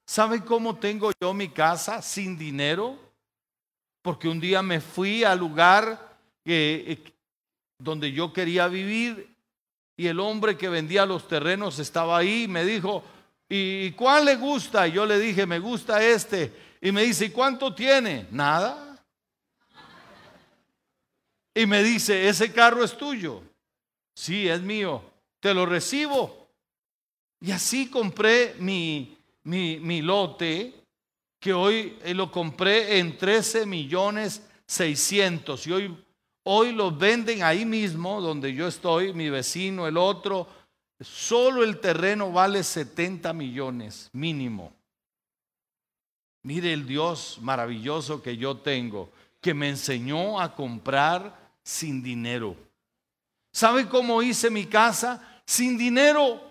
¿Sabe 0.08 0.42
cómo 0.42 0.76
tengo 0.76 1.12
yo 1.20 1.34
mi 1.34 1.50
casa 1.50 2.00
sin 2.00 2.38
dinero? 2.38 2.98
Porque 4.00 4.26
un 4.26 4.40
día 4.40 4.62
me 4.62 4.80
fui 4.80 5.22
al 5.22 5.38
lugar 5.38 6.16
eh, 6.46 6.98
donde 7.78 8.10
yo 8.10 8.32
quería 8.32 8.68
vivir 8.68 9.36
y 9.98 10.06
el 10.06 10.18
hombre 10.18 10.56
que 10.56 10.70
vendía 10.70 11.04
los 11.04 11.28
terrenos 11.28 11.78
estaba 11.78 12.16
ahí 12.16 12.44
y 12.44 12.48
me 12.48 12.64
dijo, 12.64 13.04
¿y 13.50 13.90
cuál 13.90 14.24
le 14.24 14.36
gusta? 14.36 14.88
Y 14.88 14.92
yo 14.92 15.04
le 15.04 15.18
dije, 15.18 15.44
me 15.44 15.58
gusta 15.58 16.02
este. 16.02 16.54
Y 16.80 16.90
me 16.90 17.02
dice, 17.02 17.26
¿y 17.26 17.30
cuánto 17.30 17.74
tiene? 17.74 18.28
Nada. 18.30 18.98
Y 21.54 21.66
me 21.66 21.82
dice, 21.82 22.30
ese 22.30 22.50
carro 22.50 22.82
es 22.82 22.96
tuyo. 22.96 23.42
Sí, 24.14 24.48
es 24.48 24.62
mío. 24.62 25.02
Te 25.38 25.52
lo 25.52 25.66
recibo. 25.66 26.48
Y 27.42 27.50
así 27.50 27.90
compré 27.90 28.56
mi, 28.58 29.17
mi, 29.48 30.02
lote, 30.02 30.74
que 31.40 31.52
hoy 31.52 31.98
eh, 32.02 32.14
lo 32.14 32.30
compré 32.30 32.98
en 32.98 33.16
13 33.16 33.64
millones 33.66 34.46
600. 34.66 35.66
Y 35.66 35.72
hoy, 35.72 36.04
hoy 36.44 36.72
lo 36.72 36.90
venden 36.90 37.42
ahí 37.42 37.64
mismo, 37.64 38.20
donde 38.20 38.52
yo 38.52 38.68
estoy, 38.68 39.12
mi 39.14 39.30
vecino, 39.30 39.86
el 39.86 39.96
otro. 39.96 40.46
Solo 41.00 41.62
el 41.62 41.80
terreno 41.80 42.30
vale 42.30 42.62
70 42.62 43.32
millones 43.32 44.10
mínimo. 44.12 44.72
Mire 46.42 46.72
el 46.72 46.86
Dios 46.86 47.38
maravilloso 47.40 48.22
que 48.22 48.36
yo 48.36 48.58
tengo, 48.58 49.10
que 49.40 49.54
me 49.54 49.68
enseñó 49.68 50.40
a 50.40 50.54
comprar 50.54 51.52
sin 51.62 52.02
dinero. 52.02 52.54
¿Sabe 53.52 53.88
cómo 53.88 54.22
hice 54.22 54.50
mi 54.50 54.66
casa? 54.66 55.40
Sin 55.46 55.78
dinero. 55.78 56.47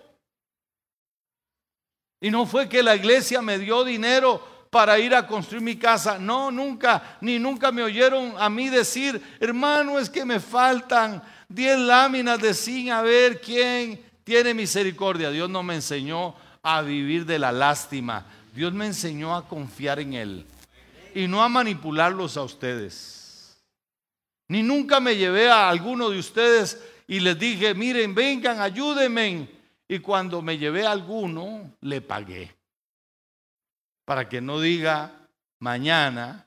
Y 2.20 2.30
no 2.30 2.46
fue 2.46 2.68
que 2.68 2.82
la 2.82 2.96
iglesia 2.96 3.40
me 3.40 3.58
dio 3.58 3.84
dinero 3.84 4.42
para 4.70 4.98
ir 4.98 5.14
a 5.14 5.26
construir 5.26 5.62
mi 5.62 5.76
casa. 5.76 6.18
No, 6.18 6.50
nunca, 6.50 7.18
ni 7.20 7.38
nunca 7.38 7.72
me 7.72 7.82
oyeron 7.82 8.34
a 8.38 8.50
mí 8.50 8.68
decir, 8.68 9.20
hermano, 9.40 9.98
es 9.98 10.10
que 10.10 10.24
me 10.24 10.40
faltan 10.40 11.22
10 11.48 11.78
láminas 11.78 12.40
de 12.40 12.52
zinc 12.54 12.90
a 12.90 13.02
ver 13.02 13.40
quién 13.40 14.00
tiene 14.24 14.52
misericordia. 14.52 15.30
Dios 15.30 15.48
no 15.48 15.62
me 15.62 15.76
enseñó 15.76 16.34
a 16.62 16.82
vivir 16.82 17.24
de 17.24 17.38
la 17.38 17.52
lástima. 17.52 18.26
Dios 18.54 18.72
me 18.72 18.86
enseñó 18.86 19.34
a 19.34 19.46
confiar 19.46 20.00
en 20.00 20.14
Él 20.14 20.46
y 21.14 21.26
no 21.26 21.42
a 21.42 21.48
manipularlos 21.48 22.36
a 22.36 22.42
ustedes. 22.42 23.56
Ni 24.48 24.62
nunca 24.62 25.00
me 25.00 25.16
llevé 25.16 25.50
a 25.50 25.68
alguno 25.68 26.10
de 26.10 26.18
ustedes 26.18 26.80
y 27.06 27.20
les 27.20 27.38
dije, 27.38 27.74
miren, 27.74 28.14
vengan, 28.14 28.60
ayúdenme. 28.60 29.48
Y 29.88 30.00
cuando 30.00 30.42
me 30.42 30.58
llevé 30.58 30.86
alguno, 30.86 31.72
le 31.80 32.02
pagué. 32.02 32.54
Para 34.04 34.28
que 34.28 34.40
no 34.40 34.60
diga 34.60 35.26
mañana 35.60 36.46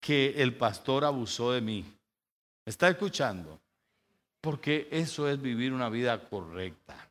que 0.00 0.42
el 0.42 0.54
pastor 0.54 1.04
abusó 1.04 1.52
de 1.52 1.60
mí. 1.60 1.84
¿Está 2.64 2.88
escuchando? 2.88 3.60
Porque 4.40 4.88
eso 4.90 5.28
es 5.28 5.40
vivir 5.40 5.72
una 5.72 5.90
vida 5.90 6.18
correcta. 6.28 7.08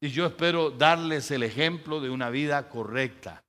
Y 0.00 0.08
yo 0.08 0.26
espero 0.26 0.70
darles 0.70 1.30
el 1.30 1.42
ejemplo 1.42 2.00
de 2.00 2.10
una 2.10 2.30
vida 2.30 2.68
correcta. 2.68 3.42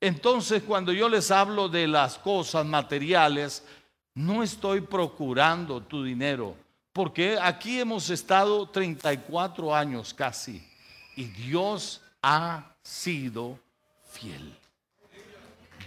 Entonces, 0.00 0.62
cuando 0.62 0.92
yo 0.92 1.08
les 1.08 1.30
hablo 1.30 1.68
de 1.68 1.86
las 1.88 2.18
cosas 2.18 2.64
materiales, 2.64 3.64
no 4.14 4.42
estoy 4.42 4.80
procurando 4.80 5.80
tu 5.80 6.02
dinero, 6.02 6.56
porque 6.98 7.38
aquí 7.40 7.78
hemos 7.78 8.10
estado 8.10 8.68
34 8.68 9.72
años 9.72 10.12
casi 10.12 10.68
y 11.14 11.26
Dios 11.26 12.02
ha 12.20 12.74
sido 12.82 13.56
fiel. 14.10 14.52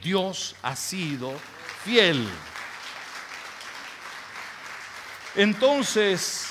Dios 0.01 0.55
ha 0.61 0.73
sido 0.73 1.33
fiel. 1.83 2.25
Entonces, 5.35 6.47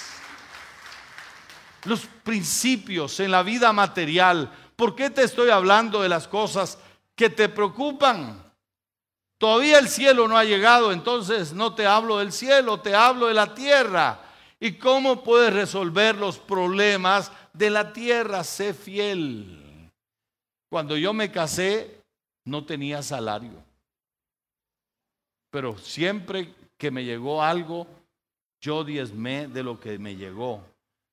los 1.84 2.00
principios 2.22 3.18
en 3.20 3.30
la 3.30 3.42
vida 3.42 3.72
material. 3.72 4.52
¿Por 4.76 4.94
qué 4.94 5.08
te 5.08 5.22
estoy 5.22 5.48
hablando 5.48 6.02
de 6.02 6.10
las 6.10 6.28
cosas 6.28 6.76
que 7.16 7.30
te 7.30 7.48
preocupan? 7.48 8.52
Todavía 9.38 9.78
el 9.78 9.88
cielo 9.88 10.28
no 10.28 10.36
ha 10.36 10.44
llegado, 10.44 10.92
entonces 10.92 11.54
no 11.54 11.74
te 11.74 11.86
hablo 11.86 12.18
del 12.18 12.30
cielo, 12.30 12.78
te 12.80 12.94
hablo 12.94 13.28
de 13.28 13.34
la 13.34 13.54
tierra. 13.54 14.26
¿Y 14.60 14.72
cómo 14.72 15.24
puedes 15.24 15.54
resolver 15.54 16.16
los 16.16 16.38
problemas 16.38 17.32
de 17.54 17.70
la 17.70 17.94
tierra? 17.94 18.44
Sé 18.44 18.74
fiel. 18.74 19.90
Cuando 20.68 20.98
yo 20.98 21.14
me 21.14 21.32
casé, 21.32 22.02
no 22.44 22.64
tenía 22.66 23.02
salario. 23.02 23.64
Pero 25.50 25.78
siempre 25.78 26.54
que 26.76 26.90
me 26.90 27.04
llegó 27.04 27.42
algo, 27.42 27.86
yo 28.60 28.84
diezmé 28.84 29.48
de 29.48 29.62
lo 29.62 29.80
que 29.80 29.98
me 29.98 30.14
llegó. 30.14 30.62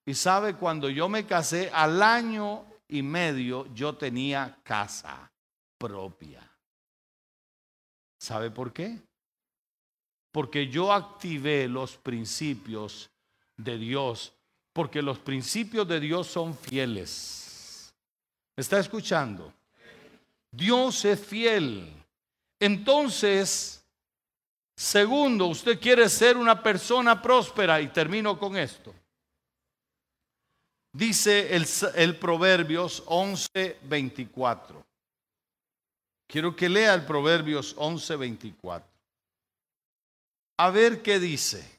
Y 0.06 0.14
sabe, 0.14 0.56
cuando 0.56 0.90
yo 0.90 1.08
me 1.08 1.26
casé, 1.26 1.70
al 1.74 2.04
año 2.04 2.66
y 2.88 3.02
medio 3.02 3.74
yo 3.74 3.96
tenía 3.96 4.58
casa 4.64 5.32
propia. 5.78 6.42
¿Sabe 8.20 8.52
por 8.52 8.74
qué? 8.74 9.00
Porque 10.32 10.68
yo 10.68 10.92
activé 10.92 11.68
los 11.68 11.98
principios 11.98 13.10
de 13.58 13.78
Dios, 13.78 14.34
porque 14.72 15.02
los 15.02 15.20
principios 15.20 15.88
de 15.88 16.00
Dios 16.00 16.28
son 16.28 16.56
fieles. 16.56 17.94
¿Me 18.56 18.62
está 18.62 18.80
escuchando? 18.80 19.54
Dios 20.52 21.04
es 21.06 21.20
fiel. 21.20 21.92
Entonces, 22.60 23.84
segundo, 24.76 25.48
usted 25.48 25.80
quiere 25.80 26.08
ser 26.10 26.38
una 26.38 26.62
persona 26.62 27.22
próspera 27.22 27.82
y 27.82 27.90
termino 27.90 28.40
con 28.40 28.56
esto. 28.56 28.94
Dice 30.94 31.56
el, 31.56 31.68
el 31.96 32.18
Proverbios 32.18 33.04
11:24. 33.06 34.84
Quiero 36.28 36.56
que 36.56 36.68
lea 36.68 36.94
el 36.94 37.06
Proverbios 37.06 37.76
11:24. 37.78 38.84
A 40.58 40.70
ver 40.72 41.04
qué 41.04 41.20
dice. 41.20 41.77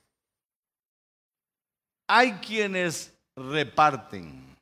Hay 2.09 2.33
quienes 2.35 3.13
reparten. 3.37 4.57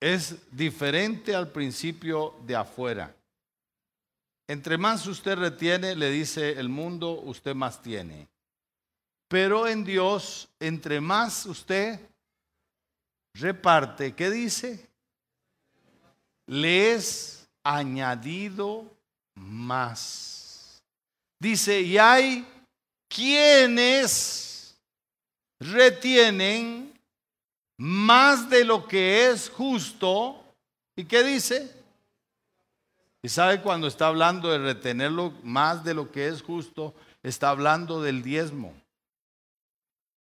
Es 0.00 0.36
diferente 0.50 1.34
al 1.34 1.52
principio 1.52 2.34
de 2.46 2.56
afuera. 2.56 3.14
Entre 4.48 4.76
más 4.76 5.06
usted 5.06 5.36
retiene, 5.36 5.94
le 5.94 6.10
dice 6.10 6.58
el 6.58 6.68
mundo, 6.68 7.20
usted 7.20 7.54
más 7.54 7.80
tiene. 7.80 8.28
Pero 9.28 9.66
en 9.66 9.84
Dios, 9.84 10.48
entre 10.60 11.00
más 11.00 11.46
usted 11.46 11.98
reparte, 13.34 14.14
¿qué 14.14 14.30
dice? 14.30 14.88
Le 16.46 16.92
es 16.92 17.48
añadido 17.62 18.90
más. 19.34 20.82
Dice, 21.38 21.80
y 21.80 21.98
hay 21.98 22.46
quienes 23.14 24.76
retienen 25.60 26.92
más 27.78 28.48
de 28.50 28.64
lo 28.64 28.86
que 28.86 29.30
es 29.30 29.48
justo. 29.48 30.42
¿Y 30.96 31.04
qué 31.04 31.22
dice? 31.22 31.72
Y 33.22 33.28
sabe 33.28 33.62
cuando 33.62 33.86
está 33.86 34.08
hablando 34.08 34.50
de 34.50 34.58
retenerlo 34.58 35.32
más 35.42 35.84
de 35.84 35.94
lo 35.94 36.10
que 36.10 36.28
es 36.28 36.42
justo, 36.42 36.94
está 37.22 37.50
hablando 37.50 38.02
del 38.02 38.22
diezmo. 38.22 38.74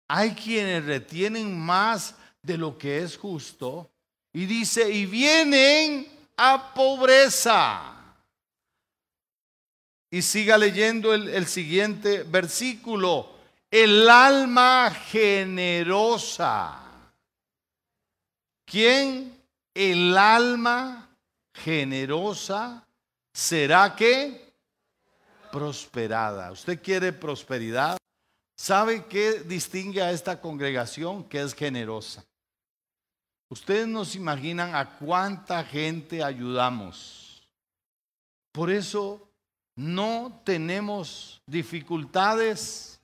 Hay 0.08 0.34
quienes 0.34 0.84
retienen 0.84 1.58
más 1.58 2.16
de 2.42 2.56
lo 2.56 2.78
que 2.78 2.98
es 2.98 3.16
justo 3.16 3.90
y 4.32 4.46
dice, 4.46 4.90
y 4.90 5.06
vienen 5.06 6.08
a 6.36 6.72
pobreza. 6.74 7.97
Y 10.10 10.22
siga 10.22 10.56
leyendo 10.56 11.12
el, 11.12 11.46
siguiente 11.46 12.22
versículo. 12.22 13.30
El 13.70 14.08
alma 14.08 14.90
generosa. 14.90 16.80
¿Quién? 18.64 19.38
El 19.74 20.16
alma 20.16 21.10
generosa 21.52 22.86
será 23.32 23.94
que 23.94 24.54
prosperada. 25.52 26.52
¿Usted 26.52 26.80
quiere 26.82 27.12
prosperidad? 27.12 27.98
¿Sabe 28.56 29.04
qué 29.06 29.40
distingue 29.40 30.02
a 30.02 30.10
esta 30.10 30.40
congregación? 30.40 31.24
Que 31.28 31.42
es 31.42 31.54
generosa. 31.54 32.24
Ustedes 33.50 33.86
nos 33.86 34.14
imaginan 34.14 34.74
a 34.74 34.98
cuánta 34.98 35.64
gente 35.64 36.22
ayudamos. 36.22 37.48
Por 38.52 38.70
eso 38.70 39.27
no 39.78 40.42
tenemos 40.44 41.40
dificultades 41.46 43.00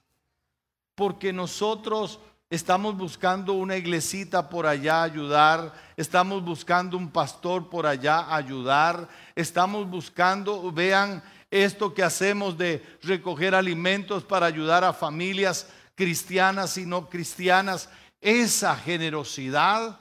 porque 0.97 1.33
nosotros 1.33 2.19
estamos 2.51 2.97
buscando 2.97 3.53
una 3.53 3.77
iglesita 3.77 4.49
por 4.49 4.67
allá 4.67 5.05
ayudar, 5.05 5.73
estamos 5.97 6.45
buscando 6.45 6.97
un 6.97 7.13
pastor 7.13 7.71
por 7.71 7.87
allá 7.87 8.35
ayudar, 8.35 9.09
estamos 9.37 9.89
buscando, 9.89 10.73
vean 10.73 11.23
esto 11.49 11.95
que 11.95 12.03
hacemos 12.03 12.59
de 12.59 12.85
recoger 13.03 13.55
alimentos 13.55 14.25
para 14.25 14.47
ayudar 14.47 14.83
a 14.83 14.93
familias 14.93 15.69
cristianas 15.95 16.77
y 16.77 16.87
no 16.87 17.09
cristianas, 17.09 17.89
esa 18.21 18.75
generosidad 18.75 20.01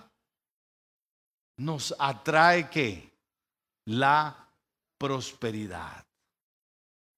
nos 1.55 1.93
atrae 1.99 2.67
que 2.67 3.13
la 3.85 4.49
prosperidad. 4.97 6.03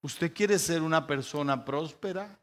¿Usted 0.02 0.32
quiere 0.32 0.58
ser 0.58 0.82
una 0.82 1.06
persona 1.06 1.64
próspera? 1.64 2.38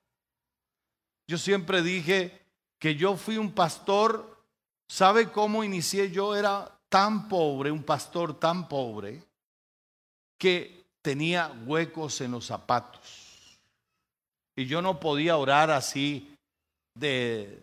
Yo 1.28 1.38
siempre 1.38 1.82
dije 1.82 2.42
que 2.80 2.96
yo 2.96 3.16
fui 3.16 3.38
un 3.38 3.54
pastor, 3.54 4.44
¿sabe 4.90 5.32
cómo 5.32 5.64
inicié 5.64 6.12
yo? 6.12 6.36
Era 6.36 6.78
tan 6.90 7.30
pobre, 7.30 7.72
un 7.72 7.84
pastor 7.84 8.40
tan 8.40 8.68
pobre, 8.68 9.24
que 10.38 10.86
tenía 11.02 11.52
huecos 11.66 12.22
en 12.22 12.32
los 12.32 12.46
zapatos. 12.46 13.60
Y 14.56 14.66
yo 14.66 14.82
no 14.82 15.00
podía 15.00 15.38
orar 15.38 15.72
así 15.72 16.36
de 16.96 17.60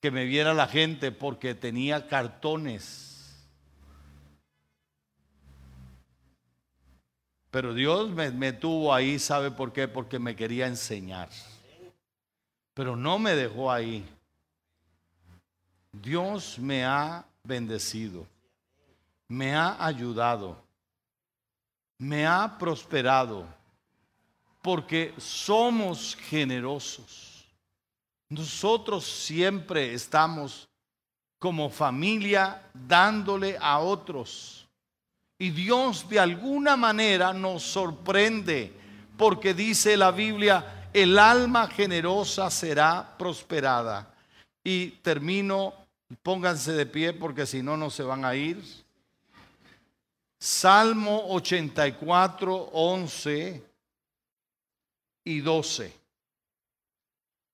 que 0.00 0.10
me 0.10 0.24
viera 0.24 0.54
la 0.54 0.66
gente 0.66 1.12
porque 1.12 1.54
tenía 1.54 2.08
cartones 2.08 3.11
Pero 7.52 7.74
Dios 7.74 8.08
me, 8.08 8.54
tuvo 8.54 8.94
ahí, 8.94 9.18
¿sabe 9.18 9.50
por 9.50 9.74
qué? 9.74 9.86
Porque 9.86 10.18
me 10.18 10.34
quería 10.34 10.66
enseñar. 10.66 11.28
Pero 12.72 12.96
no 12.96 13.18
me 13.18 13.34
dejó 13.34 13.70
ahí. 13.70 14.08
Dios 15.92 16.58
me 16.58 16.82
ha 16.86 17.26
bendecido, 17.44 18.26
me 19.28 19.54
ha 19.54 19.84
ayudado, 19.84 20.56
me 21.98 22.26
ha 22.26 22.56
prosperado, 22.58 23.44
porque 24.62 25.12
somos 25.18 26.16
generosos. 26.16 27.44
Nosotros 28.30 29.04
siempre 29.04 29.92
estamos 29.92 30.66
como 31.38 31.68
familia 31.68 32.62
dándole 32.72 33.58
a 33.60 33.78
otros 33.78 34.61
y 35.42 35.50
Dios 35.50 36.08
de 36.08 36.20
alguna 36.20 36.76
manera 36.76 37.32
nos 37.32 37.64
sorprende 37.64 38.72
porque 39.16 39.52
dice 39.54 39.96
la 39.96 40.12
Biblia, 40.12 40.88
el 40.92 41.18
alma 41.18 41.66
generosa 41.66 42.48
será 42.48 43.16
prosperada. 43.18 44.14
Y 44.62 44.90
termino, 45.02 45.74
pónganse 46.22 46.70
de 46.74 46.86
pie 46.86 47.12
porque 47.12 47.44
si 47.44 47.60
no, 47.60 47.76
no 47.76 47.90
se 47.90 48.04
van 48.04 48.24
a 48.24 48.36
ir. 48.36 48.62
Salmo 50.38 51.24
84, 51.30 52.70
11 52.72 53.64
y 55.24 55.40
12. 55.40 55.92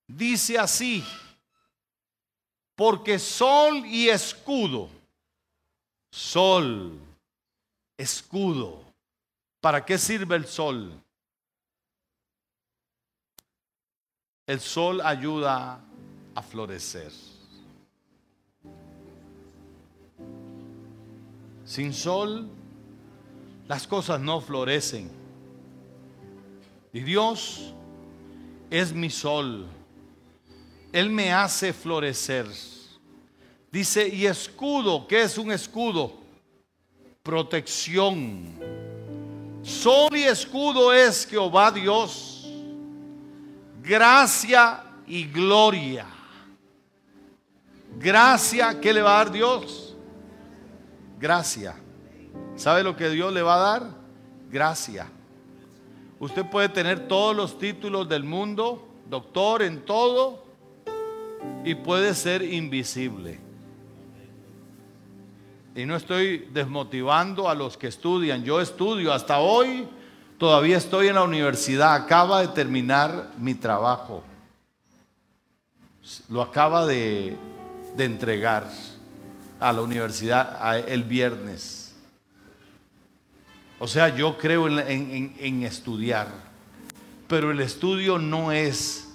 Dice 0.09 0.59
así, 0.59 1.03
porque 2.76 3.18
sol 3.18 3.86
y 3.86 4.11
escudo, 4.11 4.91
sol 6.11 7.07
escudo. 7.99 8.84
¿Para 9.61 9.84
qué 9.84 9.99
sirve 9.99 10.36
el 10.36 10.46
sol? 10.46 11.03
El 14.46 14.61
sol 14.61 15.01
ayuda 15.03 15.84
a 16.34 16.42
florecer. 16.42 17.12
Sin 21.64 21.92
sol, 21.92 22.49
las 23.66 23.86
cosas 23.86 24.18
no 24.20 24.40
florecen. 24.40 25.11
Y 26.94 27.01
Dios 27.01 27.74
es 28.70 28.92
mi 28.92 29.11
sol. 29.11 29.66
Él 30.92 31.11
me 31.11 31.30
hace 31.32 31.74
florecer. 31.74 32.46
Dice, 33.70 34.09
y 34.09 34.24
escudo, 34.24 35.07
¿qué 35.07 35.22
es 35.22 35.36
un 35.36 35.53
escudo? 35.53 36.17
Protección. 37.28 38.54
Sol 39.62 40.16
y 40.16 40.22
escudo 40.22 40.94
es 40.94 41.26
Jehová 41.26 41.70
Dios. 41.70 42.50
Gracia 43.82 44.82
y 45.06 45.26
gloria. 45.26 46.06
Gracia, 47.98 48.80
¿qué 48.80 48.94
le 48.94 49.02
va 49.02 49.10
a 49.20 49.24
dar 49.24 49.30
Dios? 49.30 49.94
Gracia. 51.20 51.74
¿Sabe 52.56 52.82
lo 52.82 52.96
que 52.96 53.10
Dios 53.10 53.30
le 53.30 53.42
va 53.42 53.56
a 53.56 53.78
dar? 53.78 53.90
Gracia. 54.50 55.06
Usted 56.18 56.46
puede 56.46 56.70
tener 56.70 57.08
todos 57.08 57.36
los 57.36 57.58
títulos 57.58 58.08
del 58.08 58.24
mundo, 58.24 58.88
doctor 59.06 59.60
en 59.60 59.84
todo, 59.84 60.44
y 61.62 61.74
puede 61.74 62.14
ser 62.14 62.40
invisible. 62.42 63.47
Y 65.78 65.86
no 65.86 65.94
estoy 65.94 66.48
desmotivando 66.52 67.48
a 67.48 67.54
los 67.54 67.76
que 67.76 67.86
estudian. 67.86 68.42
Yo 68.42 68.60
estudio 68.60 69.12
hasta 69.12 69.38
hoy, 69.38 69.86
todavía 70.36 70.76
estoy 70.76 71.06
en 71.06 71.14
la 71.14 71.22
universidad, 71.22 71.94
acaba 71.94 72.40
de 72.40 72.48
terminar 72.48 73.30
mi 73.38 73.54
trabajo. 73.54 74.24
Lo 76.30 76.42
acaba 76.42 76.84
de, 76.84 77.36
entregar 77.96 78.68
a 79.60 79.72
la 79.72 79.80
universidad 79.80 80.78
el 80.88 81.04
viernes. 81.04 81.94
O 83.78 83.86
sea, 83.86 84.08
yo 84.08 84.36
creo 84.36 84.66
en 84.66 85.62
estudiar, 85.62 86.26
pero 87.28 87.52
el 87.52 87.60
estudio 87.60 88.18
no 88.18 88.50
es 88.50 89.10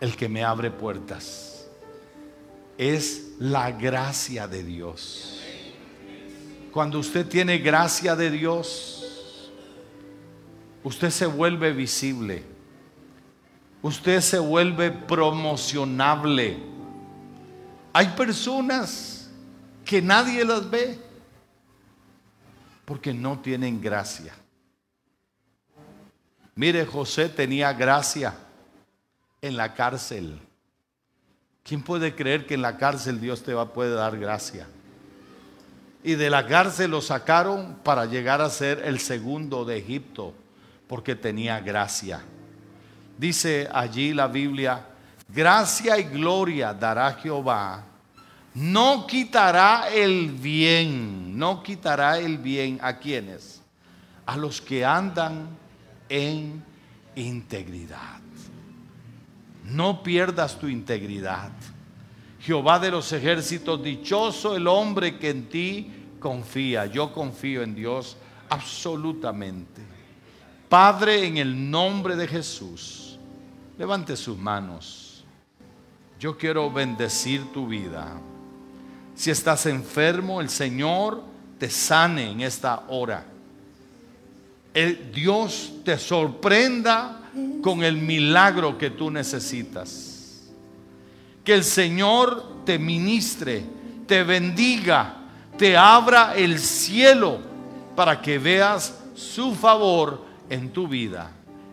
el 0.00 0.16
que 0.16 0.28
me 0.28 0.42
abre 0.42 0.72
puertas, 0.72 1.68
es 2.76 3.36
la 3.38 3.70
gracia 3.70 4.48
de 4.48 4.64
Dios. 4.64 5.41
Cuando 6.72 6.98
usted 6.98 7.28
tiene 7.28 7.58
gracia 7.58 8.16
de 8.16 8.30
Dios, 8.30 9.52
usted 10.82 11.10
se 11.10 11.26
vuelve 11.26 11.70
visible. 11.72 12.42
Usted 13.82 14.22
se 14.22 14.38
vuelve 14.38 14.90
promocionable. 14.90 16.56
Hay 17.92 18.06
personas 18.16 19.30
que 19.84 20.00
nadie 20.00 20.46
las 20.46 20.70
ve 20.70 20.98
porque 22.86 23.12
no 23.12 23.38
tienen 23.40 23.78
gracia. 23.78 24.34
Mire, 26.54 26.86
José 26.86 27.28
tenía 27.28 27.74
gracia 27.74 28.34
en 29.42 29.58
la 29.58 29.74
cárcel. 29.74 30.40
¿Quién 31.62 31.82
puede 31.82 32.14
creer 32.14 32.46
que 32.46 32.54
en 32.54 32.62
la 32.62 32.78
cárcel 32.78 33.20
Dios 33.20 33.42
te 33.42 33.52
va, 33.52 33.74
puede 33.74 33.94
dar 33.94 34.18
gracia? 34.18 34.66
Y 36.04 36.14
de 36.14 36.30
la 36.30 36.46
cárcel 36.46 36.90
lo 36.90 37.00
sacaron 37.00 37.76
para 37.82 38.06
llegar 38.06 38.40
a 38.40 38.50
ser 38.50 38.82
el 38.84 38.98
segundo 38.98 39.64
de 39.64 39.78
Egipto, 39.78 40.34
porque 40.88 41.14
tenía 41.14 41.60
gracia. 41.60 42.22
Dice 43.16 43.68
allí 43.72 44.12
la 44.12 44.26
Biblia, 44.26 44.84
gracia 45.28 45.98
y 45.98 46.04
gloria 46.04 46.74
dará 46.74 47.12
Jehová, 47.14 47.84
no 48.54 49.06
quitará 49.06 49.88
el 49.90 50.30
bien, 50.32 51.38
no 51.38 51.62
quitará 51.62 52.18
el 52.18 52.38
bien 52.38 52.78
a 52.82 52.98
quienes, 52.98 53.62
a 54.26 54.36
los 54.36 54.60
que 54.60 54.84
andan 54.84 55.48
en 56.08 56.62
integridad. 57.14 58.20
No 59.64 60.02
pierdas 60.02 60.58
tu 60.58 60.66
integridad. 60.66 61.52
Jehová 62.42 62.80
de 62.80 62.90
los 62.90 63.12
ejércitos, 63.12 63.82
dichoso 63.82 64.56
el 64.56 64.66
hombre 64.66 65.16
que 65.16 65.30
en 65.30 65.48
ti 65.48 65.92
confía. 66.18 66.86
Yo 66.86 67.12
confío 67.12 67.62
en 67.62 67.74
Dios 67.74 68.16
absolutamente. 68.48 69.80
Padre, 70.68 71.24
en 71.24 71.36
el 71.36 71.70
nombre 71.70 72.16
de 72.16 72.26
Jesús, 72.26 73.16
levante 73.78 74.16
sus 74.16 74.36
manos. 74.36 75.24
Yo 76.18 76.36
quiero 76.36 76.68
bendecir 76.70 77.52
tu 77.52 77.68
vida. 77.68 78.20
Si 79.14 79.30
estás 79.30 79.66
enfermo, 79.66 80.40
el 80.40 80.48
Señor 80.48 81.22
te 81.58 81.70
sane 81.70 82.28
en 82.28 82.40
esta 82.40 82.86
hora. 82.88 83.24
El 84.74 85.12
Dios 85.12 85.74
te 85.84 85.96
sorprenda 85.96 87.20
con 87.62 87.84
el 87.84 87.98
milagro 87.98 88.76
que 88.78 88.90
tú 88.90 89.10
necesitas. 89.12 90.11
Que 91.44 91.54
el 91.54 91.64
Señor 91.64 92.64
te 92.64 92.78
ministre, 92.78 93.64
te 94.06 94.22
bendiga, 94.22 95.16
te 95.58 95.76
abra 95.76 96.34
el 96.36 96.58
cielo 96.58 97.38
para 97.96 98.20
que 98.20 98.38
veas 98.38 98.98
su 99.14 99.54
favor 99.54 100.24
en 100.48 100.72
tu 100.72 100.88
vida. 100.88 101.30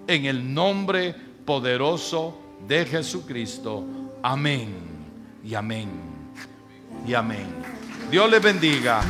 En 0.07 0.25
el 0.25 0.53
nombre 0.53 1.13
poderoso 1.45 2.37
de 2.67 2.85
Jesucristo. 2.85 3.85
Amén 4.23 4.75
y 5.43 5.53
amén. 5.55 5.89
Y 7.07 7.13
amén. 7.13 7.47
Dios 8.09 8.29
les 8.29 8.41
bendiga. 8.41 9.01